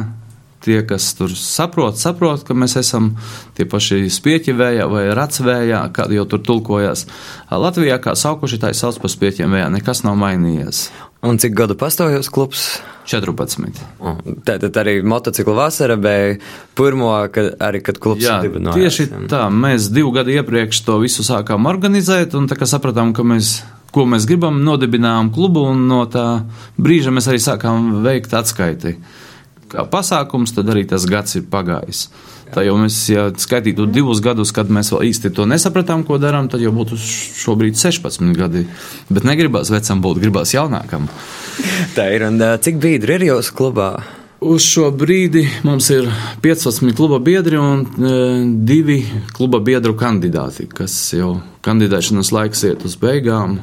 tie, 0.63 0.81
kas 0.87 1.11
tur 1.19 1.33
saprot, 1.37 1.99
saprot, 1.99 2.45
ka 2.47 2.55
mēs 2.57 2.77
esam 2.81 3.13
tie 3.57 3.67
paši 3.69 4.07
spieķi 4.13 4.55
vējā 4.59 4.89
vai 4.91 5.07
racvējā, 5.19 5.83
kādi 5.95 6.19
jau 6.21 6.27
tur 6.31 6.45
tulkojas. 6.47 7.07
Latvijā 7.51 7.99
kā 8.03 8.15
saukuši 8.19 8.63
tā 8.63 8.73
ir 8.73 8.79
sauc 8.79 9.01
par 9.03 9.13
spieķiem 9.13 9.59
vējā, 9.59 9.73
nekas 9.75 10.05
nav 10.07 10.19
mainījies. 10.23 10.87
Un 11.23 11.39
cik 11.39 11.55
gadu 11.55 11.77
pastāvjos 11.79 12.27
klubs? 12.35 12.65
14. 13.07 13.79
Tātad 14.47 14.77
arī 14.79 14.97
motociklu 15.07 15.55
vasara 15.55 15.97
bija 15.99 16.37
pirmo, 16.79 17.13
kad, 17.35 17.53
arī 17.63 17.81
kad 17.83 17.99
klubs 18.03 18.25
Jā, 18.27 18.41
dibinājās. 18.43 18.79
tieši 18.79 19.29
tā, 19.31 19.45
mēs 19.51 19.89
divu 19.95 20.11
gadu 20.15 20.35
iepriekš 20.35 20.83
to 20.87 20.99
visu 21.03 21.23
sākām 21.27 21.67
organizēt, 21.71 22.35
un 22.39 22.47
tā 22.51 22.59
kā 22.59 22.67
sapratām, 22.71 23.11
ka 23.15 23.27
mēs, 23.27 23.57
ko 23.95 24.07
mēs 24.11 24.27
gribam, 24.31 24.63
nodibinājām 24.67 25.33
klubu, 25.35 25.67
un 25.71 25.87
no 25.91 26.05
tā 26.11 26.27
brīža 26.79 27.15
mēs 27.15 27.31
arī 27.31 27.43
sākām 27.43 28.03
veikt 28.07 28.35
atskaiti 28.39 28.97
kā 29.73 29.87
pasākums, 29.89 30.55
tad 30.57 30.71
arī 30.73 30.85
tas 30.89 31.09
gads 31.09 31.41
ir 31.41 31.49
pagājis. 31.53 32.07
Tā 32.53 32.67
jau 32.67 32.77
mēs, 32.77 32.97
ja 33.09 33.31
skaitītu 33.33 33.87
divus 33.89 34.21
gadus, 34.25 34.53
kad 34.53 34.69
mēs 34.69 34.93
vēl 34.93 35.07
īsti 35.09 35.33
to 35.33 35.47
nesapratām, 35.49 36.05
ko 36.05 36.19
darām, 36.21 36.51
tad 36.53 36.61
jau 36.61 36.73
būtu 36.77 36.99
šobrīd 37.01 37.79
16 37.81 38.35
gadi. 38.37 38.67
Bet 39.09 39.25
negribās 39.25 39.73
vecam 39.73 40.03
būt, 40.05 40.21
gribās 40.21 40.53
jaunākam. 40.53 41.09
Tā 41.97 42.11
ir, 42.13 42.27
un 42.29 42.43
cik 42.61 42.83
biedri 42.83 43.17
ir 43.17 43.31
jūsu 43.33 43.57
klubā? 43.57 43.95
Uz 44.43 44.65
šo 44.67 44.89
brīdi 44.91 45.45
mums 45.63 45.87
ir 45.95 46.09
15 46.43 46.97
kluba 46.99 47.21
biedri 47.23 47.61
un 47.63 47.85
e, 47.87 48.15
divi 48.67 48.97
kluba 49.37 49.61
biedru 49.63 49.95
kandidāti, 49.95 50.67
kas 50.67 50.97
jau 51.15 51.37
kandidēšanas 51.63 52.33
laiks 52.35 52.65
iet 52.67 52.83
uz 52.89 52.97
beigām. 52.99 53.61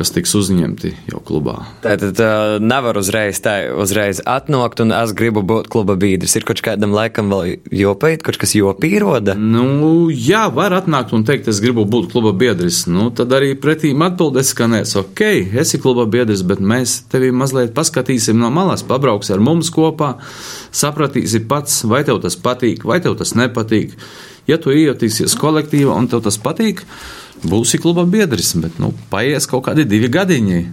Kas 0.00 0.14
tiks 0.14 0.32
uzņemti 0.38 0.94
jau 1.10 1.20
klubā. 1.24 1.58
Tātad 1.84 2.16
uh, 2.24 2.56
nevar 2.64 2.96
uzreiz 2.96 3.40
tā, 3.44 3.56
uzreiz 3.76 4.22
atnākt, 4.24 4.80
un 4.80 4.94
es 4.96 5.12
gribu 5.16 5.42
būt 5.44 5.68
kluba 5.72 5.96
biedrs. 6.00 6.38
Ir 6.38 6.46
kaut 6.48 6.62
kādam 6.64 6.94
laikam 6.96 7.28
vēl 7.32 7.58
jopēt, 7.82 8.24
kaut 8.24 8.40
kas 8.40 8.56
jopīroda? 8.56 9.36
Nu, 9.36 10.08
jā, 10.08 10.46
var 10.56 10.74
atnākt 10.78 11.12
un 11.16 11.26
teikt, 11.28 11.50
es 11.52 11.60
gribu 11.60 11.84
būt 11.84 12.08
kluba 12.14 12.32
biedrs. 12.32 12.86
Nu, 12.88 13.10
tad 13.12 13.34
arī 13.36 13.52
pretīm 13.60 14.00
atbildēs, 14.08 14.54
ka 14.56 14.70
nē, 14.72 14.82
ok, 15.02 15.22
esi 15.60 15.82
kluba 15.82 16.08
biedrs, 16.10 16.46
bet 16.48 16.64
mēs 16.64 17.02
tevi 17.12 17.28
mazliet 17.36 17.76
paskatīsim 17.76 18.40
no 18.40 18.48
malas, 18.54 18.86
pabrauks 18.86 19.30
ar 19.34 19.44
mums 19.44 19.68
kopā, 19.74 20.14
sapratīsi 20.72 21.44
pats, 21.50 21.82
vai 21.84 22.02
tev 22.08 22.22
tas 22.24 22.40
patīk, 22.40 22.88
vai 22.88 23.02
tev 23.04 23.20
tas 23.20 23.36
nepatīk. 23.36 23.98
Ja 24.48 24.56
tu 24.58 24.72
iejotīsies 24.72 25.36
kolektīvā 25.38 25.94
un 25.94 26.08
tev 26.10 26.24
tas 26.24 26.40
patīk, 26.40 26.86
būsi 27.44 27.80
kluba 27.82 28.06
biedrs, 28.08 28.54
bet 28.60 28.80
nu, 28.82 28.92
paies 29.12 29.46
kaut 29.50 29.66
kādi 29.68 29.86
divi 29.88 30.10
gadiņi, 30.12 30.64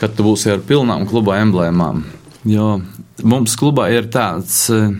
kad 0.00 0.14
tu 0.16 0.26
būsi 0.26 0.52
ar 0.52 0.62
pilnām 0.66 1.06
kluba 1.10 1.40
emblēmām. 1.42 2.04
Jo 2.44 2.78
mums 3.22 3.54
klubā 3.60 3.88
ir 3.94 4.08
tāds 4.12 4.66
eh, 4.72 4.90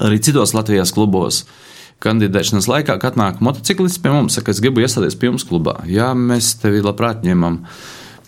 arī 0.00 0.20
citos 0.24 0.54
Latvijas 0.56 0.92
klubos. 0.96 1.44
Kandidēšanas 2.00 2.68
laikā, 2.70 2.96
kad 3.00 3.18
nāk 3.20 3.42
motociklists 3.44 4.00
pie 4.00 4.12
mums, 4.14 4.38
saka, 4.38 4.54
es 4.54 4.62
gribu 4.64 4.80
iestāties 4.80 5.18
pie 5.20 5.28
jums 5.28 5.44
klubā. 5.44 5.82
Jā, 5.84 6.14
mēs 6.16 6.54
tevi 6.62 6.80
labprāt 6.80 7.26
ņemam. 7.26 7.60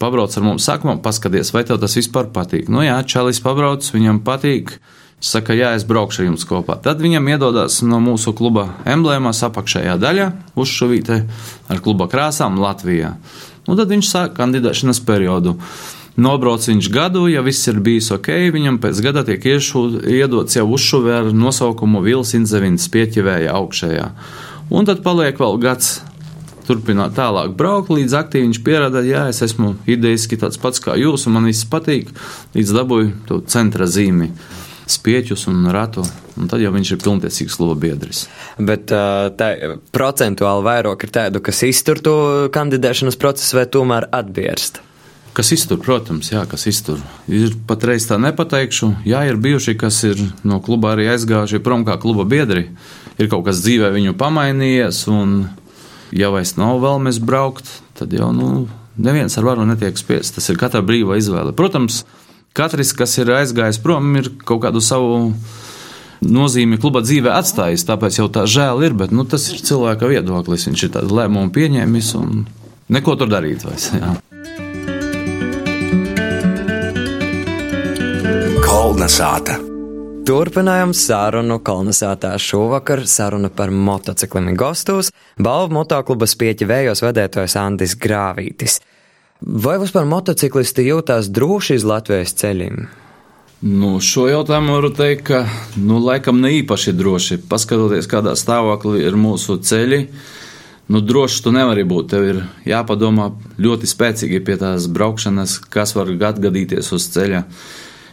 Pabrauc 0.02 0.34
ar 0.36 0.44
mums, 0.44 0.66
sākumā 0.66 0.98
paskaties, 1.00 1.54
vai 1.54 1.62
tev 1.64 1.80
tas 1.80 1.96
vispār 1.96 2.28
patīk. 2.34 2.68
Nu 2.72 2.84
jā, 2.84 2.98
Čalis 3.08 3.40
pabrauc, 3.40 3.86
viņam 3.94 4.20
patīk. 4.26 4.74
Saka, 5.22 5.54
jā, 5.54 5.68
es 5.78 5.84
braukšu 5.86 6.24
ar 6.24 6.26
jums 6.32 6.42
kopā. 6.50 6.74
Tad 6.82 6.98
viņam 6.98 7.28
iedodas 7.30 7.76
no 7.86 8.00
mūsu 8.02 8.32
kluba 8.34 8.72
emblēmas 8.90 9.44
apakšējā 9.46 9.94
daļa, 10.02 10.24
uzšuvīte 10.58 11.18
ar 11.70 11.82
kluba 11.84 12.08
krāsām 12.10 12.56
Latvijā. 12.58 13.12
Un 13.70 13.78
tad 13.78 13.92
viņš 13.94 14.08
sāk 14.08 14.32
kandidēšanas 14.34 14.98
periodu. 15.06 15.54
Nobrauc 16.18 16.66
viņš 16.66 16.88
gadu, 16.90 17.28
ja 17.30 17.44
viss 17.46 17.70
ir 17.70 17.78
bijis 17.80 18.10
ok, 18.12 18.32
viņam 18.52 18.80
pēc 18.82 18.98
gada 19.04 19.22
tiek 19.28 19.46
iešu, 19.46 19.84
iedots 20.10 20.58
jau 20.58 20.66
uzšuvē 20.74 21.14
ar 21.20 21.30
nosaukumu 21.30 22.02
Vils 22.02 22.34
Inzevins 22.34 22.88
pieķivēja 22.90 23.54
augšējā. 23.60 24.08
Un 24.74 24.90
tad 24.90 25.04
paliek 25.06 25.38
vēl 25.38 25.54
gads 25.62 26.00
turpināt 26.66 27.14
tālāk 27.14 27.54
braukt, 27.54 27.94
līdz 27.94 28.18
aktīvi 28.24 28.48
viņš 28.48 28.60
pierāda, 28.66 29.04
jā, 29.06 29.28
es 29.30 29.38
esmu 29.46 29.76
idejiski 29.86 30.40
tāds 30.42 30.58
pats 30.58 30.82
kā 30.82 30.98
jūs, 30.98 31.28
un 31.30 31.38
man 31.38 31.46
viss 31.46 31.70
patīk, 31.70 32.10
līdz 32.58 32.76
dabūju 32.80 33.14
to 33.30 33.40
centra 33.46 33.86
zīmi 33.86 34.32
spieķus 34.98 35.46
un 35.50 35.66
ratu, 35.74 36.04
un 36.36 36.48
tad 36.50 36.62
jau 36.62 36.72
viņš 36.74 36.94
ir 36.94 37.02
pilntiesīgs 37.02 37.58
kluba 37.58 37.76
biedrs. 37.80 38.26
Bet 38.58 38.88
tā 38.88 39.50
procentuāli 39.94 40.66
vairāk 40.68 41.06
ir 41.06 41.12
tādu, 41.14 41.42
kas 41.44 41.62
iztur 41.66 42.00
to 42.02 42.16
kandidēšanas 42.54 43.20
procesu 43.20 43.60
vai 43.60 43.68
tomēr 43.70 44.08
atbierst. 44.12 44.82
Kas 45.32 45.48
iztur, 45.54 45.78
protams, 45.80 46.28
jā, 46.28 46.42
kas 46.44 46.66
iztur. 46.68 46.98
Ir 47.32 47.54
patreiz 47.68 48.04
tā 48.04 48.18
nepateikšu, 48.20 48.90
jā, 49.08 49.22
ir 49.30 49.38
bijuši, 49.40 49.78
kas 49.80 50.02
ir 50.04 50.20
no 50.44 50.58
kluba 50.60 50.92
arī 50.92 51.06
aizgājuši 51.14 51.62
prom 51.64 51.86
kā 51.88 51.96
kluba 52.02 52.26
biedri. 52.28 52.66
Ir 53.16 53.30
kaut 53.32 53.46
kas 53.46 53.62
dzīvē 53.64 53.88
viņu 53.94 54.12
pamainījies, 54.20 55.06
un 55.08 55.46
ja 56.12 56.28
vairs 56.34 56.58
nav 56.60 56.82
vēlmes 56.84 57.22
braukt, 57.24 57.70
tad 57.96 58.12
jau, 58.12 58.28
nu, 58.36 58.66
neviens 59.00 59.38
ar 59.38 59.48
varu 59.48 59.64
netiek 59.68 59.96
spiests. 59.96 60.36
Tas 60.36 60.50
ir 60.52 60.60
katra 60.60 60.82
brīva 60.84 61.16
izvēle. 61.16 61.54
Protams, 61.56 62.02
katrs, 62.56 62.92
kas 62.96 63.16
ir 63.20 63.32
aizgājis 63.32 63.80
prom, 63.82 64.10
ir 64.20 64.30
kaut 64.46 64.62
kādu 64.66 64.82
savu 64.84 65.32
nozīmi 66.22 66.78
kluba 66.80 67.02
dzīvē 67.04 67.32
atstājis. 67.40 67.86
Tāpēc 67.88 68.20
jau 68.20 68.28
tā 68.32 68.46
žēl 68.50 68.84
ir, 68.86 68.96
bet 68.98 69.14
nu, 69.14 69.26
tas 69.28 69.48
ir 69.52 69.62
cilvēka 69.64 70.10
viedoklis. 70.10 70.68
Viņš 70.70 70.86
ir 70.86 70.94
tādu 70.98 71.18
lēmumu 71.18 71.52
pieņēmis 71.54 72.14
un 72.20 72.46
neko 72.92 73.18
tur 73.18 73.32
darīt 73.32 73.66
vairs. 73.66 73.90
Jā. 73.96 74.14
Kolnesāta. 78.62 79.58
Turpinājām 80.22 80.92
sarunu 80.94 81.56
kolonizētā 81.66 82.36
šovakar, 82.38 83.00
saruna 83.10 83.48
par 83.50 83.72
motocikliem 83.74 84.52
Gostos, 84.54 85.10
balvu 85.34 85.74
motoklubas 85.74 86.36
pieķi 86.38 86.68
vējos 86.70 87.02
vedētājs 87.02 87.56
Andis 87.58 87.96
Grāvītis. 87.98 88.78
Vai 89.42 89.74
vispār 89.82 90.04
motociklisti 90.06 90.84
jūtās 90.86 91.26
droši 91.34 91.80
uz 91.80 91.84
Latvijas 91.86 92.34
ceļiem? 92.38 92.84
Nu, 93.62 93.96
šo 94.02 94.28
jautājumu 94.30 94.76
varu 94.76 94.90
teikt, 94.94 95.24
ka 95.26 95.40
nu, 95.78 95.98
laikam 96.02 96.38
ne 96.42 96.52
īpaši 96.60 96.94
droši. 96.94 97.40
Paskatoties, 97.50 98.06
kādā 98.10 98.36
stāvoklī 98.38 99.02
ir 99.02 99.18
mūsu 99.18 99.56
ceļi, 99.58 99.98
nu, 100.94 101.02
droši 101.02 101.42
tu 101.42 101.54
nevari 101.54 101.82
būt. 101.86 102.10
Tev 102.12 102.26
ir 102.28 102.38
jāpadomā 102.66 103.32
ļoti 103.62 103.90
spēcīgi 103.90 104.42
pie 104.46 104.58
tās 104.62 104.86
braukšanas, 104.86 105.56
kas 105.74 105.96
var 105.98 106.10
atgadīties 106.30 106.92
uz 106.94 107.08
ceļa. 107.14 107.42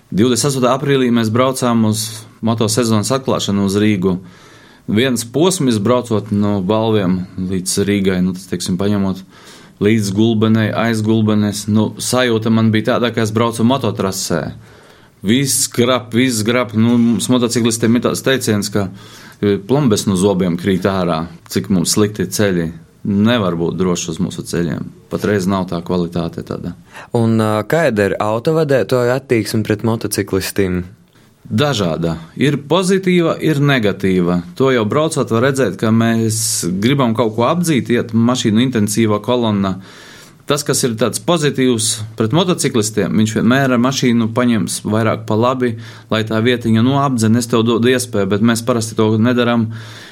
28. 0.10 0.66
aprīlī 0.72 1.12
mēs 1.14 1.30
braucām 1.34 1.86
uz 1.92 2.08
motosezonas 2.42 3.14
atklāšanu 3.20 3.70
uz 3.70 3.78
Rīgu. 3.78 4.18
Viens 4.90 5.28
posms 5.30 5.78
braucot 5.78 6.34
no 6.34 6.58
balviem 6.66 7.22
līdz 7.38 7.78
Rīgai, 7.86 8.18
nu, 8.26 8.34
tas, 8.34 8.50
teiksim, 8.50 8.82
paņemot 8.82 9.22
līdz 9.84 10.12
gulbenei, 10.16 10.68
aiz 10.76 11.04
gulbenes. 11.06 11.66
Nu, 11.72 11.94
sajūta 12.00 12.52
man 12.54 12.74
bija 12.74 12.94
tāda, 12.94 13.14
ka 13.16 13.24
es 13.24 13.34
braucu 13.36 13.66
mototrasē. 13.68 14.44
Viss 15.26 15.68
grab, 15.72 16.14
viss 16.16 16.44
grab. 16.48 16.76
Nu, 16.76 16.98
mums 17.00 17.30
motociklistiem 17.32 17.98
ir 17.98 18.06
tāds 18.08 18.24
teiciens, 18.24 18.72
ka 18.72 18.88
e, 18.88 19.58
plombes 19.58 20.06
no 20.08 20.20
zobiem 20.20 20.56
krīt 20.60 20.88
ārā, 20.88 21.26
cik 21.52 21.72
mums 21.74 21.96
slikti 21.96 22.28
ceļi. 22.28 22.70
Nevar 23.10 23.56
būt 23.56 23.78
droši 23.80 24.10
uz 24.12 24.18
mūsu 24.20 24.44
ceļiem. 24.44 24.88
Patreiz 25.12 25.48
nav 25.48 25.70
tā 25.72 25.80
kvalitāte 25.88 26.44
tāda. 26.44 26.74
Un 27.16 27.40
kāda 27.72 28.10
ir 28.10 28.16
autovadētāja 28.20 29.16
attieksme 29.22 29.64
pret 29.64 29.86
motociklistiem? 29.88 30.82
Dažāda. 31.48 32.18
Ir 32.38 32.60
pozitīva, 32.70 33.38
ir 33.42 33.62
negatīva. 33.64 34.42
To 34.60 34.70
jau 34.74 34.84
braucot, 34.86 35.32
var 35.32 35.48
redzēt, 35.48 35.80
ka 35.82 35.90
mēs 35.90 36.68
gribam 36.84 37.16
kaut 37.18 37.34
ko 37.38 37.48
apdzīt, 37.48 37.90
iet 37.96 38.14
mašīnu 38.14 38.62
intensīvā 38.68 39.22
kolonna. 39.26 39.80
Tas, 40.50 40.64
kas 40.66 40.82
ir 40.82 40.96
tāds 40.98 41.22
pozitīvs 41.22 41.92
pret 42.18 42.34
motociklistiem, 42.34 43.14
viņš 43.22 43.36
vienmēr 43.38 43.76
ar 43.76 43.82
mašīnu 43.84 44.32
paņems 44.34 44.80
vairāk 44.82 45.28
pa 45.30 45.38
labi, 45.38 45.76
lai 46.10 46.24
tā 46.26 46.40
vietiņa 46.42 46.82
no 46.86 46.98
apdzenes 47.04 47.52
tev 47.52 47.62
dod 47.68 47.86
iespēju, 47.86 48.32
bet 48.32 48.42
mēs 48.42 48.66
parasti 48.66 48.98
to 48.98 49.12
nedaram 49.22 49.68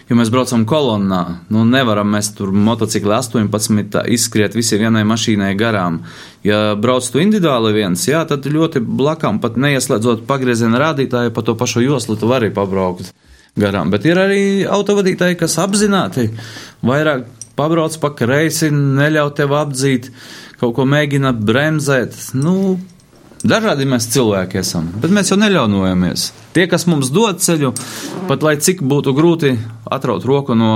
jo 0.08 0.16
mēs 0.16 0.32
braucam 0.32 0.64
kolonnā. 0.68 1.22
Nu, 1.54 1.64
nevaram 1.68 2.10
mēs 2.14 2.32
tur 2.38 2.52
motocikli 2.56 3.12
18 3.18 4.04
izskriet 4.14 4.56
visi 4.56 4.80
vienai 4.80 5.04
mašīnai 5.08 5.54
garām. 5.60 6.02
Ja 6.48 6.76
brauc 6.80 7.08
tu 7.12 7.22
individuāli 7.24 7.74
viens, 7.76 8.08
jā, 8.08 8.24
tad 8.28 8.48
ļoti 8.48 8.82
blakām, 8.84 9.42
pat 9.44 9.60
neieslēdzot 9.60 10.26
pagrieziena 10.30 10.80
rādītāju, 10.86 11.34
pa 11.36 11.44
to 11.44 11.58
pašu 11.60 11.84
joslu 11.84 12.16
tu 12.20 12.30
vari 12.32 12.52
pabraukt 12.54 13.12
garām. 13.60 13.92
Bet 13.92 14.06
ir 14.08 14.22
arī 14.22 14.44
autovadītāji, 14.70 15.40
kas 15.42 15.58
apzināti 15.60 16.30
vairāk 16.86 17.26
pabrauc 17.58 17.98
pa 18.02 18.14
kreisi, 18.16 18.70
neļauj 18.74 19.34
tev 19.40 19.56
apdzīt, 19.58 20.12
kaut 20.62 20.78
ko 20.78 20.86
mēģina 20.90 21.34
bremzēt. 21.38 22.16
Nu, 22.38 22.78
Dažādi 23.48 23.86
mēs 23.86 24.08
cilvēki 24.10 24.58
esam, 24.64 24.88
bet 24.98 25.12
mēs 25.14 25.30
jau 25.30 25.38
neļaunojamies. 25.38 26.24
Tie, 26.56 26.64
kas 26.70 26.88
mums 26.90 27.12
dod 27.14 27.38
ceļu, 27.44 27.70
pat 28.28 28.42
lai 28.42 28.56
cik 28.58 28.82
būtu 28.82 29.14
grūti 29.14 29.52
atraut 29.94 30.26
roku 30.26 30.58
no 30.58 30.72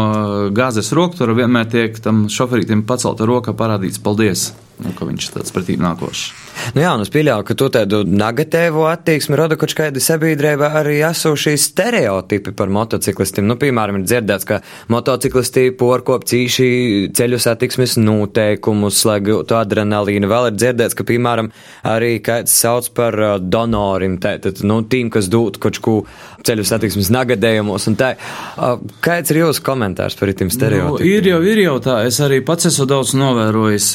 gāzes 0.54 0.94
roktura, 0.94 1.34
vienmēr 1.34 1.72
tiek 1.74 1.98
tam 2.06 2.28
šoferītam 2.30 2.86
pacelta 2.86 3.26
roka 3.26 3.56
parādīts 3.58 4.04
paldies 4.04 4.52
nu, 4.82 4.94
ka 4.98 5.06
viņš 5.08 5.28
ir 5.28 5.36
tāds 5.36 5.54
pretīm 5.54 5.84
nākošs. 5.84 6.30
Nu 6.76 6.84
jā, 6.84 6.92
un 6.96 7.04
es 7.04 7.12
pieļauju, 7.12 7.46
ka 7.48 7.56
tu 7.58 7.68
tādu 7.74 8.02
negatīvu 8.08 8.84
attieksmi 8.90 9.38
rada 9.40 9.58
kaut 9.60 9.74
kāda 9.78 10.02
sabiedrība 10.04 10.72
arī 10.80 10.98
esošie 11.08 11.54
stereotipi 11.60 12.54
par 12.58 12.72
motociklistiem. 12.74 13.48
Nu, 13.48 13.58
piemēram, 13.62 14.02
ir 14.02 14.08
dzirdēts, 14.10 14.48
ka 14.48 14.60
motociklisti 14.92 15.70
porkop 15.80 16.26
cīši 16.30 17.12
ceļu 17.18 17.40
satiksmes 17.42 17.98
noteikumus, 18.02 19.00
lai 19.08 19.20
gūtu 19.26 19.58
adrenalīnu. 19.58 20.30
Vēl 20.32 20.52
ir 20.52 20.58
dzirdēts, 20.60 20.98
ka, 20.98 21.08
piemēram, 21.08 21.52
arī 21.88 22.14
kāds 22.24 22.56
sauc 22.64 22.92
par 22.98 23.18
uh, 23.18 23.38
donorim, 23.42 24.20
tātad, 24.24 24.64
nu, 24.68 24.82
tīm, 24.84 25.12
kas 25.14 25.32
dūt 25.32 25.62
kaut 25.62 25.82
ko 25.84 25.98
ceļu 26.46 26.66
satiksmes 26.68 27.12
nagadējumos 27.14 27.88
un 27.92 27.98
tā. 28.00 28.14
Uh, 28.58 28.78
kāds 29.04 29.34
ir 29.34 29.44
jūsu 29.44 29.66
komentārs 29.66 30.18
par 30.20 30.34
tiem 30.36 30.52
stereotipiem? 30.54 31.00
Nu, 31.00 31.10
ir 31.10 31.32
jau, 31.32 31.42
ir 31.48 31.66
jau 31.66 31.78
tā. 31.84 32.02
Es 32.10 32.22
arī 32.24 32.42
pats 32.46 32.70
esmu 32.70 32.90
daudz 32.90 33.16
novērojis 33.18 33.92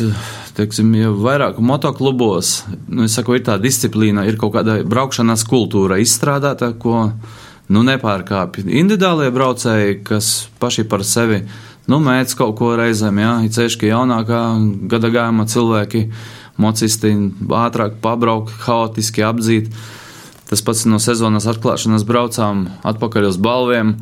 teiksim, 0.57 0.95
jau 0.97 1.13
vairāk 1.21 1.61
motoklubos, 1.61 2.63
nu, 2.89 3.07
saku, 3.13 3.37
ir 3.37 3.45
tā 3.47 3.59
disciplīna, 3.61 4.25
ir 4.29 4.39
kaut 4.41 4.55
kāda 4.57 4.81
braukšanas 4.89 5.45
kultūra 5.49 6.01
izstrādāta, 6.03 6.73
ko 6.81 7.11
nu, 7.69 7.83
nepārkāpj 7.87 8.67
individuālie 8.67 9.33
braucēji, 9.35 10.01
kas 10.07 10.35
paši 10.63 10.87
par 10.89 11.05
sevi 11.05 11.43
nu, 11.91 12.01
mēdz 12.03 12.35
kaut 12.39 12.57
ko 12.59 12.73
reizēm, 12.79 13.21
jā, 13.23 13.33
ir 13.47 13.55
ceļš, 13.55 13.79
ka 13.81 13.91
jaunākā 13.91 14.43
gada 14.91 15.11
gājuma 15.15 15.47
cilvēki, 15.51 16.07
mocisti 16.63 17.13
ātrāk 17.53 18.01
pabrauk, 18.03 18.51
haotiski 18.65 19.25
apdzīt. 19.27 19.71
Tas 20.47 20.63
pats 20.63 20.85
no 20.87 21.01
sezonas 21.03 21.49
atklāšanas 21.51 22.07
braucām 22.07 22.67
atpakaļ 22.87 23.29
uz 23.33 23.39
balviem. 23.43 23.97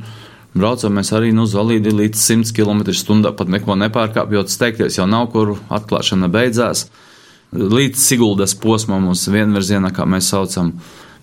Braucam 0.55 0.95
mēs 0.95 1.11
arī 1.17 1.33
nu, 1.35 1.49
uz 1.49 1.55
valīdi 1.59 1.91
līdz 1.91 2.21
100 2.21 2.55
km/h, 2.55 3.33
pat 3.35 3.51
neko 3.51 3.75
nepārkāpjot, 3.81 4.53
steigties 4.53 5.01
jau 5.01 5.09
nav, 5.11 5.29
kur 5.33 5.57
atklāšana 5.69 6.31
beidzās. 6.31 6.89
līdz 7.55 7.99
Siguldas 7.99 8.55
posmam 8.55 9.09
uz 9.09 9.29
vienvirzienā, 9.29 9.93
kā 9.95 10.07
mēs 10.07 10.31
saucam. 10.31 10.73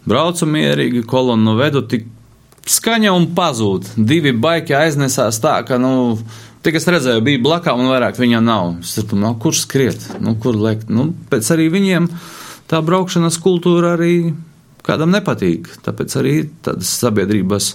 Braucu 0.08 0.46
mierīgi, 0.48 1.04
kolonu 1.04 1.58
vedu, 1.58 1.82
tik 1.82 2.06
skaņa 2.68 3.12
un 3.16 3.28
pazūd. 3.36 3.94
Divi 3.98 4.32
baiki 4.32 4.76
aiznesās 4.76 5.40
tā, 5.44 5.60
ka, 5.68 5.78
nu, 5.78 6.18
Tik 6.62 6.76
es 6.78 6.86
redzēju, 6.86 7.24
bija 7.26 7.42
blakā 7.42 7.74
un 7.74 7.88
vairāk 7.90 8.20
viņa 8.22 8.40
nav. 8.46 8.76
Es 8.86 8.94
domāju, 9.00 9.22
nu, 9.24 9.30
kur 9.42 9.56
skriet, 9.58 10.04
nu, 10.22 10.36
kur 10.38 10.54
lekt. 10.62 10.92
Nu, 10.94 11.08
pēc 11.32 11.48
arī 11.56 11.72
viņiem 11.74 12.06
tā 12.70 12.84
braukšanas 12.86 13.40
kultūra 13.42 13.96
arī 13.96 14.30
kādam 14.86 15.10
nepatīk. 15.16 15.72
Tāpēc 15.82 16.18
arī 16.22 16.36
tādas 16.62 16.92
sabiedrības 17.02 17.72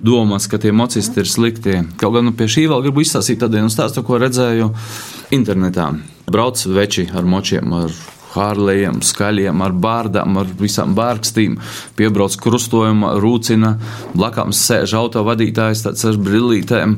domas, 0.00 0.46
ka 0.50 0.58
tie 0.58 0.72
mocisti 0.72 1.22
ir 1.22 1.30
slikti. 1.30 1.80
Kaut 2.00 2.14
gan 2.16 2.28
nu, 2.28 2.34
pie 2.36 2.48
šī 2.50 2.68
vēl 2.70 2.84
gribu 2.86 3.02
izstāstīt 3.04 3.42
tādu 3.42 3.64
stāstu, 3.72 4.04
ko 4.06 4.20
redzēju 4.20 4.70
internetā. 5.34 5.90
Brauc 6.28 6.62
veči 6.66 7.08
ar 7.16 7.26
močiem, 7.28 7.72
ar 7.72 7.94
Hārlējiem, 8.34 9.00
skaļiem, 9.04 9.62
ar 9.64 9.72
bārdām, 9.72 10.36
ar 10.40 10.50
visām 10.60 10.94
bārkstīm. 10.98 11.56
Piebrauc 11.96 12.36
krustojuma, 12.42 13.14
rūcina, 13.22 13.74
blakām 14.12 14.52
sēž 14.56 14.94
autovadītājs 14.98 15.84
tāds 15.86 16.04
ar 16.08 16.18
brillītēm. 16.20 16.96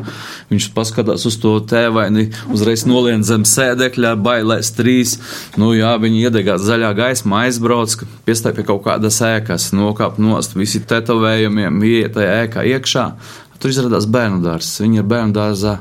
Viņš 0.51 0.71
paskatās 0.77 1.27
uz 1.31 1.39
to 1.43 1.57
tēvaini, 1.71 2.29
uzreiz 2.51 2.85
nolien 2.89 3.25
zem 3.27 3.47
sēdekļa, 3.49 4.17
bailēs 4.25 4.73
trīs. 4.79 5.17
Nu 5.61 5.73
jā, 5.77 5.95
viņi 6.03 6.27
iedegās 6.27 6.65
zaļā 6.67 6.93
gaismā, 6.99 7.45
aizbrauc, 7.47 7.95
piestāja 8.27 8.59
pie 8.59 8.67
kaut 8.73 8.85
kādas 8.89 9.23
ēkas, 9.25 9.71
nokāp 9.77 10.19
nost, 10.23 10.59
visi 10.59 10.83
tetovējumiem, 10.83 11.83
iet 11.87 12.17
tajā 12.19 12.41
ēkā 12.47 12.67
iekšā. 12.75 13.11
Tur 13.61 13.71
izrādās 13.71 14.09
bērnu 14.09 14.41
dārzs. 14.43 14.81
Viņi 14.81 15.03
ir 15.03 15.07
bērnu 15.09 15.37
dārzā 15.37 15.79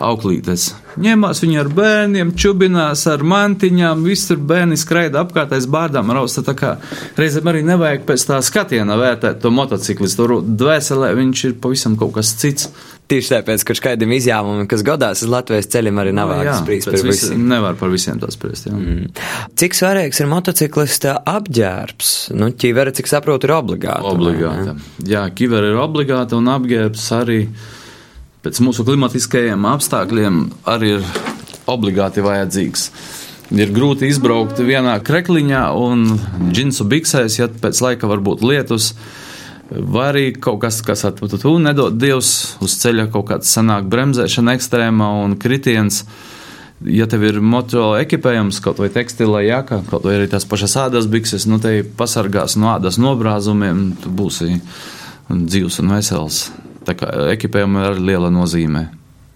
auklītes. 0.00 0.70
Ņemās 1.02 1.40
viņi 1.42 1.58
ar 1.60 1.68
bērniem, 1.72 2.32
čubinās 2.36 3.04
ar 3.08 3.24
mantiņām, 3.24 4.04
visur 4.04 4.40
bērni 4.40 4.76
skraida 4.80 5.22
apkārt 5.24 5.54
aiz 5.56 5.66
bārdām 5.70 6.12
rausta. 6.12 6.44
Tā 6.44 6.54
kā 6.56 6.72
reizēm 7.18 7.48
arī 7.52 7.62
nevajag 7.66 8.06
pēc 8.08 8.26
tā 8.28 8.40
skatiena 8.44 8.96
vērtēt 9.00 9.40
to 9.42 9.52
motociklistu. 9.54 10.42
Dvēselē 10.42 11.12
viņš 11.18 11.44
ir 11.48 11.60
pavisam 11.62 11.96
kaut 12.00 12.16
kas 12.18 12.34
cits. 12.40 12.70
Tieši 13.12 13.32
tāpēc, 13.34 13.64
ka 13.68 13.74
kādam 13.90 14.12
izņēmumam, 14.14 14.68
kas 14.70 14.84
godās 14.86 15.20
uz 15.24 15.28
Latvijas 15.28 15.68
ceļiem, 15.72 15.98
arī 16.00 16.14
nav 16.16 16.30
vērts 16.30 16.62
spriest 16.62 16.88
par 16.88 17.02
visiem. 17.10 17.42
Nevar 17.50 17.76
par 17.76 17.90
visiem 17.92 18.20
to 18.22 18.30
spriest. 18.32 18.70
Jā. 18.70 18.78
Mm. 18.78 19.10
Cik 19.58 19.76
svarīgs 19.76 20.22
ir 20.22 20.30
motociklista 20.30 21.18
apģērbs? 21.34 22.14
Nu, 22.38 22.48
ķivere, 22.56 22.94
cik 22.96 23.10
saprotu, 23.10 23.50
ir 23.50 23.56
obligāta. 23.58 24.14
Obligāta. 24.14 24.76
Jā, 25.04 25.26
ķivere 25.36 25.74
ir 25.74 25.82
obligāta 25.82 26.38
un 26.38 26.48
apģērbs 26.54 27.06
arī 27.18 27.40
pēc 28.42 28.58
mūsu 28.64 28.84
klimatiskajiem 28.86 29.66
apstākļiem 29.70 30.38
arī 30.68 30.96
ir 30.98 31.10
obligāti 31.70 32.24
vajadzīgs. 32.24 32.88
Ir 33.52 33.72
grūti 33.74 34.08
izbraukt 34.08 34.62
vienā 34.64 34.94
krekliņā 35.04 35.66
un 35.76 36.06
džinsu 36.50 36.86
biksēs, 36.88 37.36
ja 37.38 37.50
pēc 37.52 37.82
laika 37.84 38.08
var 38.08 38.22
būt 38.24 38.44
lietus. 38.46 38.94
Vai 39.72 40.06
arī 40.10 40.24
kaut 40.36 40.60
kas, 40.64 40.80
kas 40.84 41.04
atpūtu 41.08 41.54
nedod 41.60 41.96
Dievs 41.96 42.32
uz 42.64 42.76
ceļa, 42.80 43.06
kaut 43.12 43.28
kāds 43.30 43.52
sanāk 43.52 43.86
bremzēšana 43.92 44.56
ekstrēmā 44.58 45.10
un 45.22 45.36
kritiens. 45.40 46.02
Ja 46.82 47.06
tev 47.06 47.22
ir 47.28 47.38
moto 47.44 47.92
ekipējums, 48.00 48.58
kaut 48.64 48.82
vai 48.82 48.90
tekstila 48.92 49.44
jaka, 49.44 49.84
kaut 49.88 50.08
vai 50.08 50.16
arī 50.18 50.26
tās 50.32 50.48
pašas 50.48 50.74
ādas 50.88 51.06
bikses, 51.08 51.46
nu 51.46 51.60
te 51.62 51.84
pasargās 51.84 52.58
no 52.58 52.72
ādas 52.74 52.98
nobrāzumiem, 53.00 53.92
tu 54.02 54.10
būsi 54.10 54.58
dzīvs 55.30 55.80
un 55.84 55.94
vesels. 55.94 56.44
Tā 56.86 56.96
kā 56.98 57.08
ekipējumam 57.32 57.92
ir 57.92 58.02
liela 58.10 58.30
nozīme. 58.32 58.88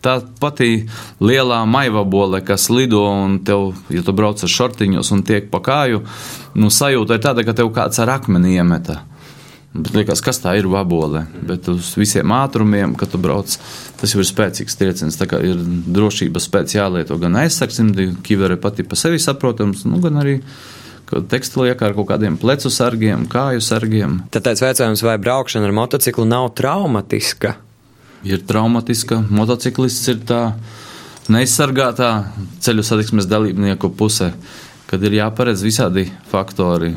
Tā 0.05 0.19
pati 0.41 0.87
lielā 1.25 1.63
maivabole, 1.67 2.43
kas 2.47 2.69
lido 2.71 3.03
un 3.09 3.41
tev, 3.47 3.73
ja 3.91 4.05
tu 4.07 4.15
brauc 4.15 4.43
ar 4.45 4.53
šortiņos 4.53 5.11
un 5.17 5.25
tiek 5.27 5.49
pa 5.51 5.63
kāju, 5.65 6.05
nu 6.61 6.71
sajūta 6.71 7.17
ir 7.17 7.25
tāda, 7.25 7.45
ka 7.47 7.57
tev 7.57 7.73
kāds 7.75 7.99
ar 8.03 8.13
akmeni 8.19 8.55
iemeta. 8.55 9.01
Bet 9.77 9.97
liekas, 9.97 10.23
kas 10.25 10.39
tā 10.41 10.55
ir 10.57 10.69
vabole? 10.71 11.27
Bet 11.45 11.67
uz 11.69 11.91
visiem 11.99 12.33
ātrumiem, 12.33 12.95
kad 12.97 13.11
tu 13.13 13.21
brauc, 13.21 13.57
tas 14.01 14.15
jau 14.15 14.23
ir 14.23 14.29
spēcīgs 14.29 14.79
trieciens. 14.79 15.19
Tā 15.21 15.29
kā 15.29 15.41
ir 15.45 15.59
drošības 15.59 16.49
pēc 16.55 16.77
jālieto 16.79 17.19
gan 17.21 17.37
aizsargsim, 17.43 17.93
kivere 18.25 18.57
pati 18.61 18.87
pa 18.87 18.97
sevi 18.97 19.21
saprotams, 19.21 19.85
nu, 19.89 20.01
gan 20.05 20.23
arī 20.23 20.39
tekstiliekā 21.07 21.91
ar 21.91 21.95
kaut 21.97 22.09
kādiem 22.11 22.37
plecu 22.41 22.71
sargiem, 22.73 23.27
kāju 23.31 23.63
sargiem. 23.63 24.19
Tāpēc 24.35 24.63
jautājums, 24.65 25.05
vai 25.07 25.17
braukšana 25.23 25.69
ar 25.69 25.75
motociklu 25.77 26.27
nav 26.29 26.51
traumatiska? 26.59 27.55
Ir 28.27 28.43
traumatiska. 28.49 29.21
Motociklists 29.31 30.11
ir 30.11 30.23
tā 30.27 30.41
neizsargātā 31.31 32.11
ceļu 32.65 32.85
satiksmes 32.87 33.29
dalībnieku 33.31 33.93
puse, 33.99 34.33
kad 34.91 35.03
ir 35.07 35.19
jāparedz 35.21 35.63
visādi 35.67 36.09
faktori. 36.31 36.95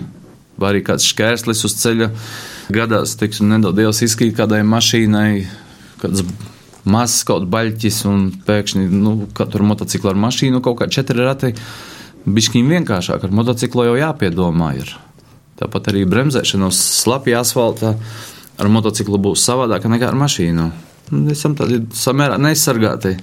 Vai 0.60 0.74
arī 0.74 0.82
kāds 0.86 1.06
šķērslis 1.08 1.62
uz 1.70 1.76
ceļa 1.80 2.10
gadās, 2.74 3.16
teiksim, 3.20 3.50
nedod 3.54 3.78
Dievs 3.78 4.02
izkrīt 4.06 4.36
kādai 4.38 4.64
mašīnai, 4.68 5.32
kāds 6.02 6.26
mazs 6.90 7.24
kaut 7.28 7.46
baļķis 7.52 8.02
un 8.10 8.28
pēkšņi, 8.48 8.90
nu, 8.90 9.14
katru 9.38 9.70
motociklu 9.70 10.12
ar 10.12 10.20
mašīnu 10.28 10.62
kaut 10.66 10.82
kā 10.82 10.90
četri 10.92 11.22
rati 11.24 11.54
bišķiņ 12.26 12.74
vienkāršāk. 12.76 13.24
Ar 13.24 13.36
motociklu 13.36 13.88
jau 13.90 13.96
jāpiedomā. 14.00 14.74
Ir. 14.82 14.92
Tāpat 15.60 15.92
arī 15.92 16.06
bremzēšana 16.10 16.70
uz 16.72 16.80
slapja 16.80 17.42
asfalta 17.44 17.96
ar 18.60 18.70
motociklu 18.72 19.20
būs 19.22 19.44
savādāka 19.48 19.92
nekā 19.92 20.12
ar 20.12 20.18
mašīnu. 20.20 20.70
Esam 21.32 21.56
tādi 21.58 21.82
samērā 21.96 22.38
neizsargāti. 22.42 23.18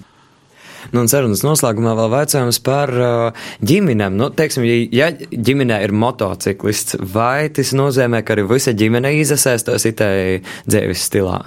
Nu, 0.92 1.02
un 1.02 1.08
sarunas 1.10 1.42
noslēgumā 1.42 1.96
vēl 1.98 2.14
jautājums 2.20 2.60
par 2.62 2.92
uh, 2.94 3.46
ģimenēm. 3.66 4.14
Nu, 4.20 4.28
teiksim, 4.34 4.66
ja 4.94 5.10
ģimenē 5.16 5.80
ir 5.82 5.94
motociklists, 5.96 7.00
vai 7.00 7.48
tas 7.54 7.72
nozīmē, 7.74 8.22
ka 8.22 8.36
arī 8.36 8.46
visa 8.52 8.74
ģimene 8.76 9.16
iesaistās 9.18 9.88
itai 9.88 10.44
dzīves 10.68 11.06
stilā? 11.08 11.40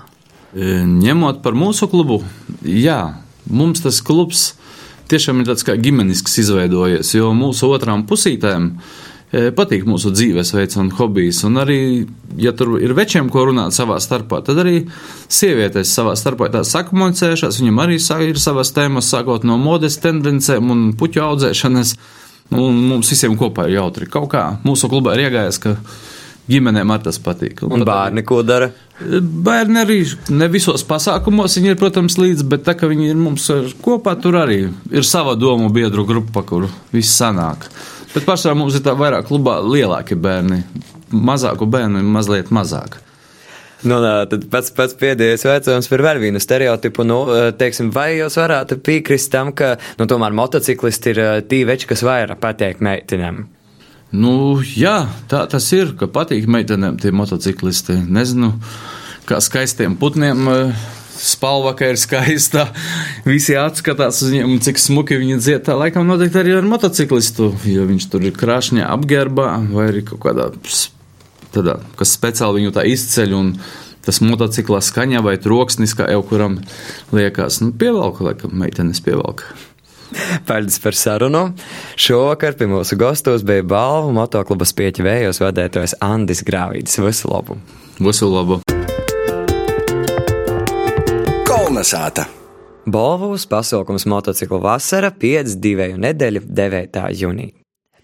E, 0.50 0.82
ņemot 0.84 1.44
par 1.46 1.56
mūsu 1.56 1.88
klubu, 1.92 2.20
jā, 2.66 3.00
mums 3.48 3.86
tas 3.86 4.02
klubs 4.04 4.50
tiešām 5.10 5.42
ir 5.42 5.50
tāds 5.50 5.66
kā 5.68 5.76
ģimenisks 5.80 6.40
izveidojies, 6.44 7.14
jo 7.18 7.32
mūsu 7.38 7.70
otrām 7.74 8.06
pusītēm 8.10 8.70
e, 8.76 9.50
patīk 9.56 9.88
mūsu 9.90 10.12
dzīvesveids 10.16 10.80
un 10.82 10.92
hobijs. 10.98 11.42
Un 11.48 11.62
arī, 11.64 11.80
ja 12.40 12.54
tur 12.58 12.78
ir 12.82 12.94
večiem, 12.98 13.32
ko 13.34 13.48
runāt 13.50 13.76
savā 13.78 14.00
starpā, 14.04 14.42
tad 14.46 14.62
arī 14.64 14.84
sievietes 15.28 15.94
savā 15.96 16.16
starpā 16.20 16.52
tā 16.54 16.64
sakomunicējušās. 16.68 17.62
Viņam 17.62 17.84
arī 17.86 18.00
ir 18.30 18.42
savas 18.42 18.74
tēmas, 18.76 19.10
sākot 19.12 19.48
no 19.48 19.58
modes 19.62 20.00
tendencēm 20.04 20.72
un 20.76 20.88
puķu 21.00 21.26
audzēšanas. 21.26 21.98
Un 22.50 22.80
mums 22.90 23.12
visiem 23.12 23.36
kopā 23.38 23.68
ir 23.68 23.76
jautri. 23.78 24.08
Kaut 24.10 24.32
kā 24.32 24.46
mūsu 24.66 24.90
klubā 24.90 25.14
ir 25.14 25.28
iegājis, 25.28 25.60
ka 25.62 25.76
ģimenēm 26.50 26.90
ar 26.94 27.04
tas 27.06 27.20
patīk. 27.22 27.62
Un, 27.68 27.78
un 27.78 27.86
bērni 27.86 28.24
ko 28.26 28.42
dara? 28.42 28.72
Bērni 29.00 29.80
arī 29.80 30.00
ne 30.36 30.50
visos 30.52 30.84
pasākumos 30.88 31.56
viņi 31.56 31.72
ir, 31.72 31.78
protams, 31.80 32.18
līdzi, 32.20 32.46
bet 32.52 32.66
tā 32.68 32.76
kā 32.76 32.90
viņi 32.92 33.12
ir 33.14 33.20
mums 33.20 33.46
kopā, 33.84 34.18
tur 34.20 34.36
arī 34.42 34.66
ir 34.92 35.08
sava 35.08 35.38
domu 35.40 35.70
biedru 35.72 36.04
grupa, 36.08 36.44
kur 36.44 36.68
viss 36.92 37.16
sanāk. 37.16 37.70
Bet 38.14 38.26
pašā 38.28 38.56
mums 38.58 38.76
ir 38.76 38.84
tā 38.84 38.96
vairāk 39.00 39.30
klubā 39.30 39.60
lielāki 39.64 40.18
bērni, 40.20 40.64
mazāku 41.14 41.70
bērnu 41.70 42.02
ir 42.02 42.10
mazliet 42.12 42.52
mazāk. 42.52 43.00
Nu, 43.88 44.02
nā, 44.04 44.26
tad 44.28 44.50
pats, 44.52 44.74
pats 44.76 44.98
pēdējais 45.00 45.46
jautājums 45.48 45.88
par 45.88 46.04
vēl 46.04 46.20
vienu 46.20 46.42
stereotipu. 46.44 47.06
Nu, 47.08 47.22
teiksim, 47.56 47.94
vai 47.96 48.10
jūs 48.18 48.36
varētu 48.42 48.82
piekrist 48.84 49.32
tam, 49.32 49.54
ka 49.56 49.78
nu, 50.02 50.10
tomēr 50.10 50.36
motociklisti 50.36 51.14
ir 51.14 51.22
tī 51.48 51.62
veči, 51.70 51.88
kas 51.88 52.04
vairāk 52.04 52.42
patīk 52.44 52.84
meitenēm? 52.84 53.46
Nu, 54.10 54.58
jā, 54.66 55.04
tā 55.30 55.44
tas 55.50 55.68
ir, 55.76 55.92
ka 55.98 56.08
patīk 56.10 56.48
meitenēm 56.50 56.98
tie 56.98 57.12
motociklisti. 57.14 58.00
Nezinu, 58.10 58.56
kā 59.30 59.38
skaistiem 59.44 59.94
putniem. 60.02 60.48
Eh, 60.50 60.88
spalva, 61.20 61.76
ka 61.78 61.92
ir 61.92 62.00
skaista. 62.02 62.70
Visi 63.30 63.58
atskatās 63.60 64.24
uz 64.24 64.32
viņiem, 64.34 64.58
cik 64.66 64.82
smuki 64.82 65.20
viņi 65.22 65.38
dzied. 65.38 65.66
Tā 65.68 65.78
laikam 65.78 66.10
noteikti 66.10 66.42
arī 66.42 66.58
ar 66.58 66.66
motociklistu, 66.66 67.52
jo 67.70 67.86
viņš 67.90 68.10
tur 68.10 68.26
ir 68.26 68.34
krāšņā 68.40 68.90
apģērbā 68.90 69.52
vai 69.76 69.90
arī 69.92 70.02
kaut 70.08 70.24
kādā 70.26 70.50
tādā, 71.54 71.78
kas 72.00 72.16
speciāli 72.18 72.64
viņu 72.64 72.74
tā 72.80 72.88
izceļ. 72.90 73.38
Tas 74.10 74.24
motocikla 74.26 74.80
skaņa 74.82 75.22
vai 75.22 75.36
troksnis, 75.38 75.94
kā 75.94 76.08
jau 76.10 76.24
kuram 76.26 76.56
liekas, 77.14 77.60
nu, 77.62 77.76
pievelk, 77.78 78.24
laikam, 78.26 78.56
meitenes 78.58 79.04
pievelk. 79.06 79.44
Paldies 80.48 80.80
par 80.84 80.98
sarunu. 80.98 81.44
Šovakar 82.00 82.58
pie 82.60 82.70
mūsu 82.72 82.98
gastos 83.00 83.46
bija 83.48 83.66
balvu 83.66 84.14
motoklubas 84.18 84.74
pieķi 84.78 85.06
vējos 85.06 85.42
vadētājs 85.44 85.98
Andis 86.06 86.44
Grāvītis. 86.48 87.00
Visu 87.04 87.32
labu! 87.32 87.60
Visu 88.00 88.32
labu! 88.32 88.62
Kolnesāta! 91.50 92.30
Balvus 92.90 93.46
pasaukums 93.46 94.08
motociklu 94.10 94.62
vasara 94.64 95.12
5-2 95.14 95.94
nedēļu 96.02 96.46
9. 96.48 97.04
jūnija. 97.22 97.59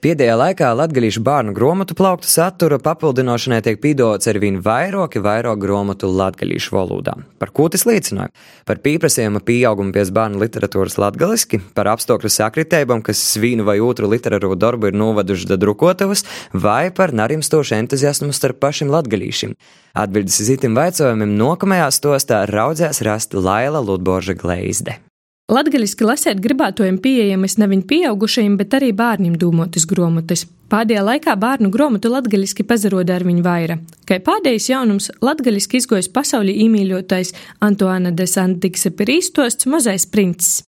Pēdējā 0.05 0.33
laikā 0.37 0.67
latgalīšu 0.77 1.23
bērnu 1.25 1.53
grāmatu 1.57 1.95
plauktu 1.97 2.29
satura 2.29 2.77
papildināšanai 2.77 3.57
tiek 3.65 3.79
pīdots 3.81 4.29
ar 4.29 4.37
vien 4.37 4.59
vairāki 4.61 5.17
vairāk 5.17 5.57
grāmatu 5.63 6.11
latgalīšu 6.13 6.75
valodā. 6.75 7.15
Par 7.41 7.49
ko 7.49 7.65
tas 7.73 7.87
liecināja? 7.89 8.29
Par 8.69 8.83
pieprasījuma 8.85 9.41
pieaugumu 9.47 9.95
pēc 9.95 10.11
bērnu 10.13 10.43
literatūras 10.43 10.99
latgaliski, 11.01 11.57
par 11.73 11.89
apstākļu 11.95 12.29
sakritībām, 12.35 13.01
kas 13.07 13.23
vīnu 13.41 13.65
vai 13.65 13.79
otru 13.81 14.11
literāro 14.11 14.53
darbu 14.53 14.91
ir 14.91 14.99
novaduši 15.01 15.49
da 15.49 15.57
drukotavas, 15.57 16.21
vai 16.53 16.93
par 16.93 17.15
narimstošu 17.23 17.73
entuziasmu 17.79 18.29
starp 18.29 18.61
pašiem 18.61 18.93
latgalīšiem. 18.93 19.57
Atbildes 20.05 20.37
uz 20.45 20.53
itim 20.53 20.77
vaicojumiem 20.77 21.33
nākamajā 21.41 21.89
stostā 21.97 22.45
raudzēs 22.53 23.01
rast 23.09 23.33
Laila 23.33 23.81
Ludborža 23.81 24.37
Gleizde. 24.37 24.99
Latgaliski 25.45 26.01
lasēt 26.01 26.39
gribētojiem 26.41 26.95
pieejamas 26.97 27.59
nevien 27.61 27.83
pieaugušajiem, 27.85 28.55
bet 28.57 28.73
arī 28.73 28.89
bērniem 28.97 29.35
dūmotas 29.37 29.85
gromotas. 29.85 30.47
Pēdējā 30.73 31.03
laikā 31.05 31.35
bērnu 31.37 31.69
grāmatu 31.69 32.09
latgaliski 32.09 32.65
pazaroda 32.65 33.13
ar 33.13 33.27
viņu 33.27 33.45
vaira. 33.45 33.77
Kā 34.09 34.17
pēdējais 34.25 34.71
jaunums, 34.71 35.11
latgaliski 35.21 35.77
izgojis 35.77 36.09
pasaulī 36.09 36.57
īmīļotais 36.65 37.35
Antoana 37.61 38.09
de 38.09 38.25
Santikseperī 38.25 39.19
stosts 39.21 39.69
Mozais 39.69 40.09
princis. 40.09 40.63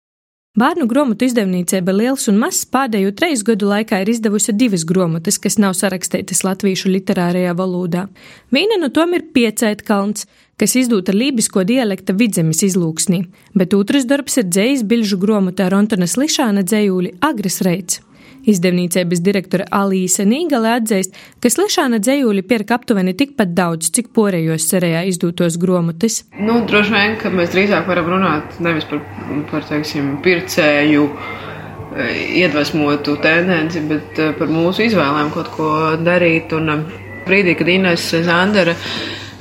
Bērnu 0.60 0.90
grāmatu 0.92 1.24
izdevniecība 1.28 1.92
Liels 1.96 2.30
un 2.32 2.38
Mazs 2.40 2.68
pēdējo 2.72 3.10
treis 3.16 3.42
gadu 3.48 3.68
laikā 3.68 3.98
ir 4.04 4.12
izdevusi 4.12 4.54
divas 4.56 4.86
grāmatas, 4.88 5.40
kas 5.40 5.56
nav 5.60 5.74
sarakstītas 5.76 6.46
latviešu 6.48 6.92
literārajā 6.92 7.56
valodā. 7.60 8.06
Viena 8.56 8.78
no 8.80 8.92
tām 8.92 9.16
ir 9.16 9.26
Piecētkalns, 9.36 10.28
kas 10.60 10.76
izdota 10.80 11.13
lībisko 11.15 11.65
dialekta 11.68 12.15
vidzemes 12.15 12.63
izlūksnī, 12.65 13.26
bet 13.58 13.76
otrs 13.78 14.08
darbs 14.10 14.39
ir 14.39 14.50
dzējas 14.50 14.84
bilžu 14.88 15.20
grāmatā 15.22 15.70
Rontonas 15.72 16.18
Lišāna 16.20 16.63
dzējūli 16.68 17.18
Agres 17.26 17.62
Reits. 17.65 18.02
Izdevniecības 18.46 19.22
direktore 19.26 19.65
Alīse 19.74 20.22
Nīgale 20.28 20.76
atzīst, 20.78 21.15
ka 21.41 21.50
Slešāna 21.50 21.98
dzējūļi 22.04 22.44
pērk 22.46 22.76
aptuveni 22.78 23.15
tikpat 23.18 23.56
daudz, 23.58 23.89
cik 23.96 24.12
porējos 24.13 24.68
cerējā 24.70 25.02
izdūtos 25.10 25.58
gromotis. 25.62 26.22
Nu, 26.38 26.60
droši 26.70 26.94
vien, 26.94 27.18
ka 27.22 27.34
mēs 27.34 27.50
drīzāk 27.56 27.89
varam 27.89 28.12
runāt 28.13 28.60
nevis 28.62 28.86
par, 28.89 29.02
par 29.50 29.65
teiksim, 29.65 30.20
pircēju 30.26 31.08
eh, 31.10 32.22
iedvesmotu 32.44 33.18
tendenci, 33.26 33.82
bet 33.89 34.22
eh, 34.22 34.34
par 34.38 34.54
mūsu 34.54 34.86
izvēlēm 34.91 35.34
kaut 35.34 35.50
ko 35.58 35.74
darīt. 36.06 36.54
Un 36.54 36.74
eh, 36.76 36.98
brīdī, 37.26 37.58
kad 37.58 37.74
Ines 37.80 38.12
Zandera 38.30 38.78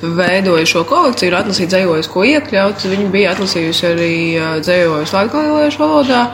veidoja 0.01 0.65
šo 0.69 0.83
kolekciju, 0.87 1.31
ir 1.31 1.37
atlasīja 1.39 1.71
dzējojus, 1.71 2.11
ko 2.11 2.25
iekļaut. 2.27 2.85
Viņa 2.91 3.07
bija 3.13 3.31
atlasījusi 3.35 3.87
arī 3.91 4.13
dzējojus 4.65 5.15
latviešu 5.15 5.81
valodā. 5.81 6.25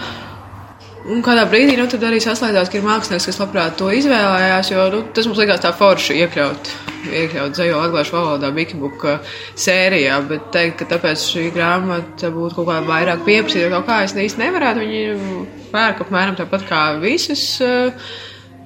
Un 1.11 1.23
kādā 1.25 1.47
brīdī 1.49 1.73
nu, 1.79 1.87
arī 1.89 2.19
saslēdzās, 2.21 2.69
ka 2.69 2.77
ir 2.77 2.83
mākslinieks, 2.85 3.25
kas 3.25 3.39
labprāt 3.41 3.73
to 3.79 3.87
izvēlējās, 3.89 4.69
jo 4.69 4.83
nu, 4.93 4.99
tas 5.15 5.25
mums 5.25 5.39
likās 5.41 5.63
tā 5.63 5.71
forši 5.73 6.19
iekļaut, 6.21 6.69
iekļaut 7.09 7.57
zejo 7.57 7.79
latviešu 7.81 8.13
valodā, 8.13 8.51
Wikibuka 8.53 9.15
sērijā, 9.57 10.19
bet 10.29 10.51
teikt, 10.53 10.77
ka 10.83 10.91
tāpēc 10.93 11.23
šī 11.25 11.47
grāmata 11.55 12.29
būtu 12.35 12.59
kaut 12.59 12.69
kā 12.69 12.77
vairāk 12.85 13.25
pieprasīta, 13.25 13.71
kaut 13.73 13.89
kā 13.89 14.03
es 14.05 14.13
īsti 14.13 14.43
nevarētu. 14.43 14.85
Viņi 14.85 15.71
pērk 15.73 16.05
apmēram 16.05 16.37
tāpat 16.37 16.69
kā 16.69 16.83
visas. 17.01 17.47
Uh, 17.65 18.13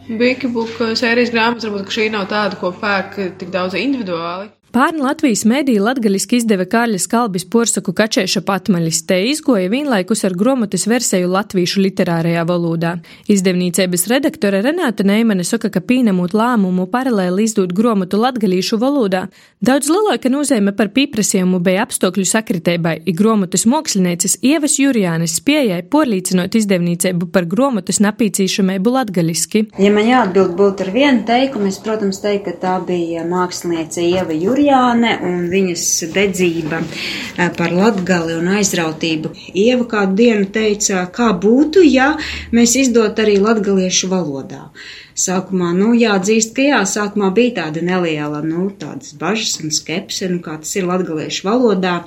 Wikibuka 0.06 0.92
sērijas 1.00 1.32
grāmatas, 1.34 1.66
varbūt 1.66 1.96
šī 1.96 2.12
nav 2.14 2.28
tāda, 2.30 2.60
ko 2.60 2.70
pērk 2.78 3.16
tik 3.40 3.50
daudz 3.54 3.80
individuāli. 3.80 4.52
Pārni 4.76 5.00
Latvijas 5.00 5.46
mēdīja 5.48 5.80
latgaliski 5.80 6.36
izdeva 6.42 6.66
Kārļa 6.68 6.98
Skalbis 7.00 7.46
porsaku 7.48 7.94
kačēša 7.96 8.42
patmaļis, 8.44 8.98
te 9.08 9.22
izgoja 9.30 9.70
vienlaikus 9.72 10.26
ar 10.28 10.34
gromotas 10.36 10.84
versiju 10.92 11.30
latviešu 11.32 11.80
literārajā 11.80 12.42
valodā. 12.50 12.90
Izdevnīcības 13.32 14.04
redaktore 14.12 14.60
Renāta 14.66 15.06
Neimane 15.08 15.46
saka, 15.48 15.70
ka 15.72 15.80
pīnamūt 15.80 16.36
lēmumu 16.36 16.90
paralēli 16.92 17.46
izdot 17.48 17.72
gromotu 17.72 18.20
latgalīšu 18.20 18.76
valodā 18.82 19.22
daudz 19.64 19.88
lielāka 19.88 20.28
nozīme 20.34 20.74
par 20.76 20.92
pīprasījumu 20.92 21.62
bija 21.64 21.88
apstākļu 21.88 22.28
sakritēbai, 22.34 22.98
i 23.08 23.16
gromotas 23.16 23.64
mākslinieces 23.72 24.42
Ievas 24.44 24.76
Jurijānes 24.82 25.38
spējai 25.40 25.80
porlīcinot 25.88 26.60
izdevnīcību 26.60 27.32
par 27.32 27.48
gromotas 27.48 28.02
napīcīšamību 28.04 28.96
latgaliski. 28.98 29.64
Ja 29.80 29.96
man 29.96 30.12
jāatbild 30.12 30.60
būtu 30.60 30.90
ar 30.90 30.94
vienu 31.00 31.24
teikumu, 31.32 31.72
es, 31.72 31.80
protams, 31.80 32.20
teiktu, 32.28 32.52
ka 32.52 32.60
tā 32.68 32.78
bija 32.92 33.24
māksliniece 33.32 34.04
Ieva 34.04 34.36
Jurijāne. 34.36 34.65
Juliāne 34.66 35.12
un 35.22 35.44
viņas 35.52 35.84
dedzība 36.14 36.80
eh, 36.82 37.52
par 37.54 37.74
latgali 37.74 38.34
un 38.34 38.48
aizrautību. 38.58 39.30
Ieva 39.54 39.86
kādu 39.92 40.18
dienu 40.18 40.48
teica, 40.50 41.04
kā 41.14 41.30
būtu, 41.38 41.84
ja 41.86 42.16
mēs 42.56 42.74
izdot 42.82 43.22
arī 43.22 43.38
latgaliešu 43.44 44.10
valodā. 44.10 44.72
Sākumā, 45.16 45.70
nu, 45.78 45.94
jāatzīst, 45.94 46.56
ka 46.58 46.66
jā, 46.66 46.82
sākumā 46.90 47.30
bija 47.36 47.62
tāda 47.62 47.86
neliela, 47.86 48.42
nu, 48.42 48.72
tādas 48.80 49.14
bažas 49.14 49.60
un 49.62 49.72
skepse, 49.72 50.32
nu, 50.34 50.42
kā 50.42 50.58
tas 50.64 50.74
ir 50.76 50.90
latgaliešu 50.90 51.46
valodā 51.46 52.00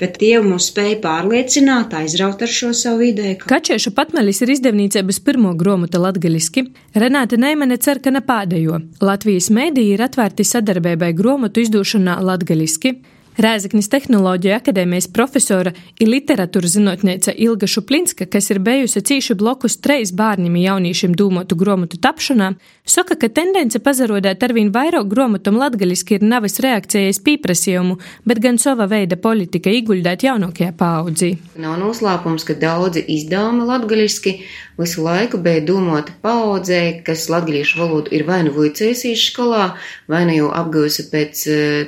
bet 0.00 0.18
Dievu 0.20 0.48
mūs 0.54 0.70
spēja 0.72 0.98
pārliecināt, 1.04 1.94
aizraut 2.00 2.42
ar 2.42 2.50
šo 2.50 2.72
savu 2.76 3.06
ideju. 3.10 3.44
Kačieša 3.50 3.92
patmelis 3.96 4.42
ir 4.44 4.54
izdevniecības 4.56 5.20
pirmo 5.26 5.54
gromota 5.60 6.00
latgaliski. 6.02 6.66
Renāte 6.96 7.38
Neimane 7.40 7.78
cer, 7.78 8.00
ka 8.02 8.12
ne 8.14 8.24
pēdējo. 8.24 8.80
Latvijas 9.04 9.50
mēdī 9.54 9.90
ir 9.94 10.04
atvērti 10.06 10.46
sadarbībai 10.48 11.12
gromotu 11.16 11.64
izdošanā 11.64 12.18
latgaliski. 12.24 12.96
Rēzaknis 13.38 13.86
Tehnoloģija 13.86 14.56
akadēmijas 14.58 15.06
profesora 15.14 15.70
ir 16.02 16.08
literatūras 16.10 16.74
zinātnēca 16.74 17.30
Ilga 17.38 17.68
Šuplinska, 17.70 18.26
kas 18.26 18.50
ir 18.50 18.58
bijusi 18.58 19.02
cīši 19.06 19.36
blokus 19.38 19.76
treis 19.78 20.10
bērniem 20.16 20.56
jauniešiem 20.58 21.14
dūmotu 21.16 21.54
gromotu 21.60 22.00
tapšanā, 22.02 22.50
saka, 22.82 23.14
ka 23.14 23.30
tendence 23.30 23.78
pazarodēt 23.78 24.42
arvien 24.42 24.72
vairāk 24.74 25.06
gromotam 25.12 25.60
latgaliski 25.62 26.18
ir 26.18 26.26
nevis 26.26 26.58
reakcijas 26.64 27.22
pīprasījumu, 27.22 28.00
bet 28.26 28.42
gan 28.42 28.58
sava 28.58 28.88
veida 28.90 29.16
politika 29.16 29.70
iguldēt 29.70 30.26
jaunākajā 30.26 30.74
paudzī. 30.80 31.36
Nav 31.60 31.78
noslēpums, 31.84 32.44
ka 32.48 32.58
daudzi 32.58 33.04
izdevumi 33.14 33.68
latgaliski 33.70 34.40
visu 34.80 35.04
laiku 35.04 35.38
bija 35.44 35.62
domāti 35.64 36.12
paudzē, 36.24 36.82
kas 37.06 37.28
latgaliešu 37.30 37.78
valodu 37.78 38.14
ir 38.16 38.26
vai 38.26 38.40
nu 38.46 38.54
vicēsījuši 38.56 39.30
skolā, 39.32 39.64
vai 40.10 40.24
nu 40.26 40.36
jau 40.36 40.50
apgūsi 40.56 41.06
pēc, 41.12 41.46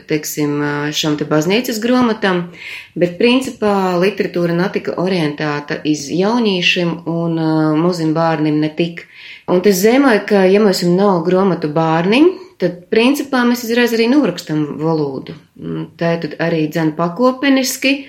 teiksim, 0.08 0.58
šam 0.94 1.16
te 1.18 1.28
baznīcas 1.32 1.80
grāmatām, 1.82 2.44
bet 2.94 3.16
principā 3.18 3.96
literatūra 4.02 4.54
netika 4.58 4.98
orientēta 5.00 5.80
iz 5.88 6.06
jauniešiem 6.12 7.02
un 7.08 7.40
uh, 7.40 7.72
maziem 7.80 8.12
bērniem 8.16 8.60
ne 8.62 8.70
tik. 8.76 9.06
Un 9.50 9.64
tas 9.64 9.80
zemē, 9.82 10.20
ka, 10.28 10.44
ja 10.46 10.60
mums 10.62 10.84
nav 10.86 11.24
grāmatu 11.26 11.72
bērniem, 11.72 12.30
tad 12.62 12.84
principā 12.92 13.42
mēs 13.48 13.64
uzreiz 13.66 13.94
arī 13.96 14.06
norakstam 14.12 14.62
valodu. 14.78 15.34
Tā 15.98 16.14
tad 16.22 16.36
arī 16.42 16.68
dzen 16.70 16.94
pakopeniski 16.98 18.04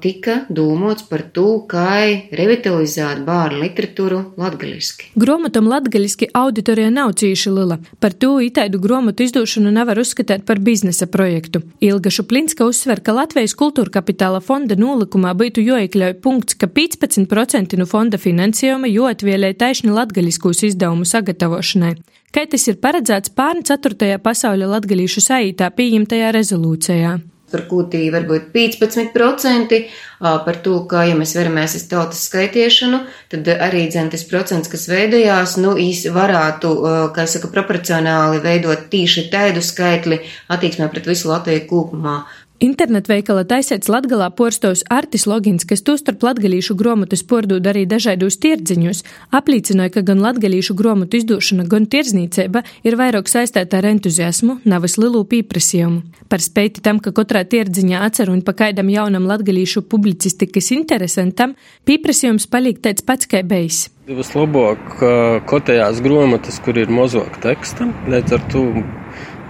tika 0.00 0.44
domāts 0.50 1.04
par 1.08 1.22
to, 1.32 1.64
kā 1.68 2.04
revitalizēt 2.34 3.24
bērnu 3.26 3.62
literatūru 3.62 4.20
latgaliski. 4.38 5.10
Gromatam 5.18 5.68
latgaliski 5.70 6.28
auditorija 6.34 6.90
nav 6.90 7.14
cīši 7.18 7.52
lila. 7.52 7.78
Par 8.00 8.12
to 8.12 8.38
itaidu 8.44 8.78
gromatu 8.78 9.24
izdošanu 9.26 9.72
nevar 9.74 9.98
uzskatīt 9.98 10.44
par 10.46 10.58
biznesa 10.58 11.06
projektu. 11.06 11.62
Ilga 11.80 12.10
Šuplinska 12.10 12.66
uzsver, 12.68 13.00
ka 13.00 13.16
Latvijas 13.16 13.56
kultūra 13.58 13.98
kapitāla 13.98 14.40
fonda 14.44 14.76
nolikumā 14.78 15.34
būtu 15.38 15.64
joiekļauj 15.64 16.18
punkts, 16.22 16.58
ka 16.58 16.68
15% 16.68 17.78
no 17.78 17.86
fonda 17.86 18.20
finansējuma 18.20 18.90
joatvielē 18.92 19.54
taišņi 19.58 19.94
latgaliskūs 19.94 20.64
izdevumu 20.70 21.08
sagatavošanai. 21.08 21.96
Kā 22.34 22.44
tas 22.44 22.68
ir 22.68 22.76
paredzēts 22.76 23.32
pārni 23.32 23.64
4. 23.64 24.20
pasaules 24.22 24.68
latgalīšu 24.68 25.24
saītā 25.24 25.70
pieņemtajā 25.74 26.30
rezolūcijā 26.36 27.16
par 27.52 27.64
kūtī 27.70 28.06
varbūt 28.14 28.50
15%, 28.54 29.78
par 30.18 30.58
to, 30.64 30.80
ka, 30.90 31.04
ja 31.08 31.14
mēs 31.18 31.34
veramies 31.38 31.76
uz 31.78 31.86
tautas 31.90 32.24
skaitīšanu, 32.28 33.00
tad 33.32 33.48
arī 33.54 33.86
dzen 33.90 34.10
tas 34.12 34.26
procents, 34.28 34.70
kas 34.72 34.88
veidojās, 34.90 35.56
nu, 35.62 35.76
īs 35.78 36.04
varētu, 36.14 36.74
kā 37.14 37.28
es 37.28 37.36
saku, 37.36 37.52
proporcionāli 37.54 38.42
veidot 38.44 38.88
tīši 38.92 39.28
taidu 39.32 39.62
skaitli 39.64 40.22
attieksmē 40.52 40.90
pret 40.92 41.08
visu 41.08 41.32
Latviju 41.32 41.66
kopumā. 41.70 42.20
Internetveikala 42.58 43.44
taisēts 43.46 43.86
Latgalā 43.86 44.26
porstos 44.34 44.80
Artis 44.90 45.28
Logins, 45.30 45.62
kas 45.62 45.84
tostarp 45.86 46.24
latgalīšu 46.26 46.74
gromotus 46.74 47.20
pordod 47.22 47.62
arī 47.70 47.84
dažādos 47.86 48.34
tirdziņos, 48.42 49.04
apliecināja, 49.38 49.92
ka 49.94 50.02
gan 50.08 50.18
latgalīšu 50.24 50.74
gromotu 50.74 51.20
izdošana, 51.20 51.68
gan 51.70 51.86
tirdzniecība 51.86 52.64
ir 52.82 52.96
vairāk 52.98 53.30
saistīta 53.30 53.78
ar 53.78 53.86
entuziasmu, 53.92 54.58
nevis 54.66 54.98
lielu 54.98 55.22
pieprasījumu. 55.30 56.02
Par 56.26 56.42
spēti 56.42 56.82
tam, 56.82 56.98
ka 56.98 57.14
katrā 57.14 57.44
tirdziņā 57.46 58.02
atceru 58.08 58.34
un 58.34 58.42
pa 58.42 58.56
kaidam 58.58 58.90
jaunam 58.90 59.30
latgalīšu 59.30 59.84
publicistikas 59.86 60.72
interesantam, 60.74 61.54
pieprasījums 61.86 62.50
paliek 62.50 62.82
tāds 62.82 63.06
pats 63.06 63.30
kā 63.30 63.46
beigas. 63.46 63.86
Vislabāk 64.08 64.98
kotējās 65.46 66.02
gromotas, 66.02 66.58
kur 66.64 66.80
ir 66.80 66.90
mozok 66.90 67.38
teksta, 67.44 67.86
līdz 68.10 68.34
ar 68.34 68.46
to 68.50 68.64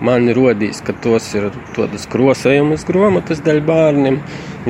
man 0.04 0.28
rodīs, 0.34 0.82
ka 0.84 0.94
tos 1.02 1.26
ir 1.37 1.48
tādas 1.76 2.06
krosējumas 2.11 2.87
grāmatas 2.88 3.42
daļa 3.44 3.64
bērniem, 3.68 4.20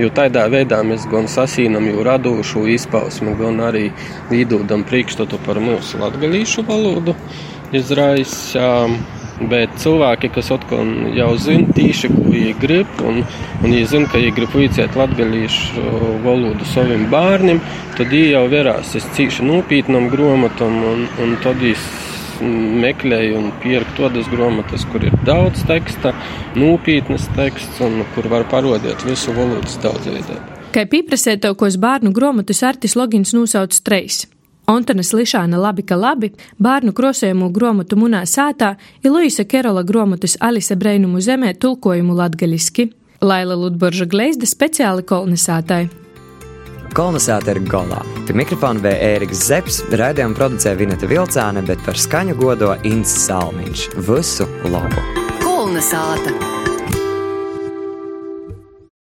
jo 0.01 0.11
tādā 0.15 0.47
veidā 0.53 0.81
mēs 0.87 1.07
gan 1.11 1.29
sasīnam 1.31 1.89
jau 1.91 2.07
radošu 2.07 2.65
izpausmi, 2.75 3.37
gan 3.39 3.61
arī 3.69 3.89
īdūdam 4.35 4.87
priekšstatu 4.89 5.41
par 5.47 5.61
mūsu 5.63 6.01
latgalīšu 6.03 6.67
valodu 6.69 7.17
izraisa. 7.77 8.89
Bet 9.39 9.77
cilvēki, 9.79 10.33
kas 10.35 10.49
atkal 10.51 10.89
jau 11.15 11.29
zina 11.39 11.71
tīši, 11.77 12.09
ko 12.11 12.25
viņi 12.33 12.55
grib, 12.59 12.97
un, 13.07 13.21
un 13.61 13.69
viņi 13.69 13.85
zina, 13.93 14.09
ka 14.11 14.19
viņi 14.19 14.33
grib 14.35 14.57
vicēt 14.59 14.99
latgalīšu 14.99 15.85
valodu 16.25 16.67
saviem 16.73 17.05
bērniem, 17.13 17.61
tad 17.95 18.11
viņi 18.11 18.33
jau 18.33 18.43
verās 18.51 18.97
es 18.99 19.07
cīši 19.15 19.47
nopietnam 19.47 20.11
gromatam, 20.11 20.81
un, 20.91 21.07
un 21.23 21.39
tad 21.45 21.63
viņi 21.63 22.08
meklēju 22.43 23.37
un 23.41 23.51
pierku 23.63 23.97
tādas 23.99 24.29
grāmatas, 24.33 24.87
kur 24.93 25.05
ir 25.05 25.15
daudz 25.27 25.65
teksta, 25.69 26.15
nopietnas 26.59 27.29
teksts 27.37 27.83
un 27.85 28.03
kur 28.15 28.31
var 28.33 28.47
parodēt 28.53 29.05
visu 29.09 29.35
valodas 29.37 29.79
daudzveidību. 29.85 30.57
Kā 30.75 30.85
pieprasēt 30.85 31.43
to, 31.45 31.55
ko 31.57 31.69
bērnu 31.81 32.13
grāmatas 32.13 32.61
artis 32.67 32.97
logins 32.99 33.33
nosauc 33.37 33.73
treis. 33.85 34.27
Ontona 34.69 35.01
Slišāna 35.01 35.57
labi, 35.57 35.83
ka 35.83 35.97
labi, 35.97 36.29
bērnu 36.61 36.93
krosējumu 36.93 37.49
grāmatu 37.57 37.97
munā 37.97 38.27
sātā 38.29 38.75
ir 39.01 39.15
Luisa 39.15 39.47
Kerola 39.49 39.81
grāmatas 39.81 40.37
Alise 40.45 40.77
Breinumu 40.77 41.23
zemē 41.25 41.55
tulkojumu 41.57 42.17
latgaļiski. 42.19 42.91
Laila 43.25 43.57
Ludborža 43.57 44.05
Gleizda 44.07 44.47
speciāli 44.47 45.09
kolnesātai. 45.09 45.87
Kolonizāta 46.99 47.53
ir 47.55 47.61
golā. 47.71 48.01
Pie 48.27 48.35
mikrofona 48.35 48.83
bija 48.83 49.13
Ēriks 49.13 49.45
Zepsi, 49.47 49.85
raidījumu 50.01 50.35
producē 50.35 50.73
Vineta 50.81 51.07
Vilcāne, 51.07 51.63
bet 51.63 51.85
par 51.87 51.95
skaņu 51.95 52.35
godo 52.41 52.73
Inns 52.91 53.15
Salmiņš. 53.29 53.87
Visu 54.11 54.51
labu! 54.67 55.07
Kolonizāta! 55.45 56.35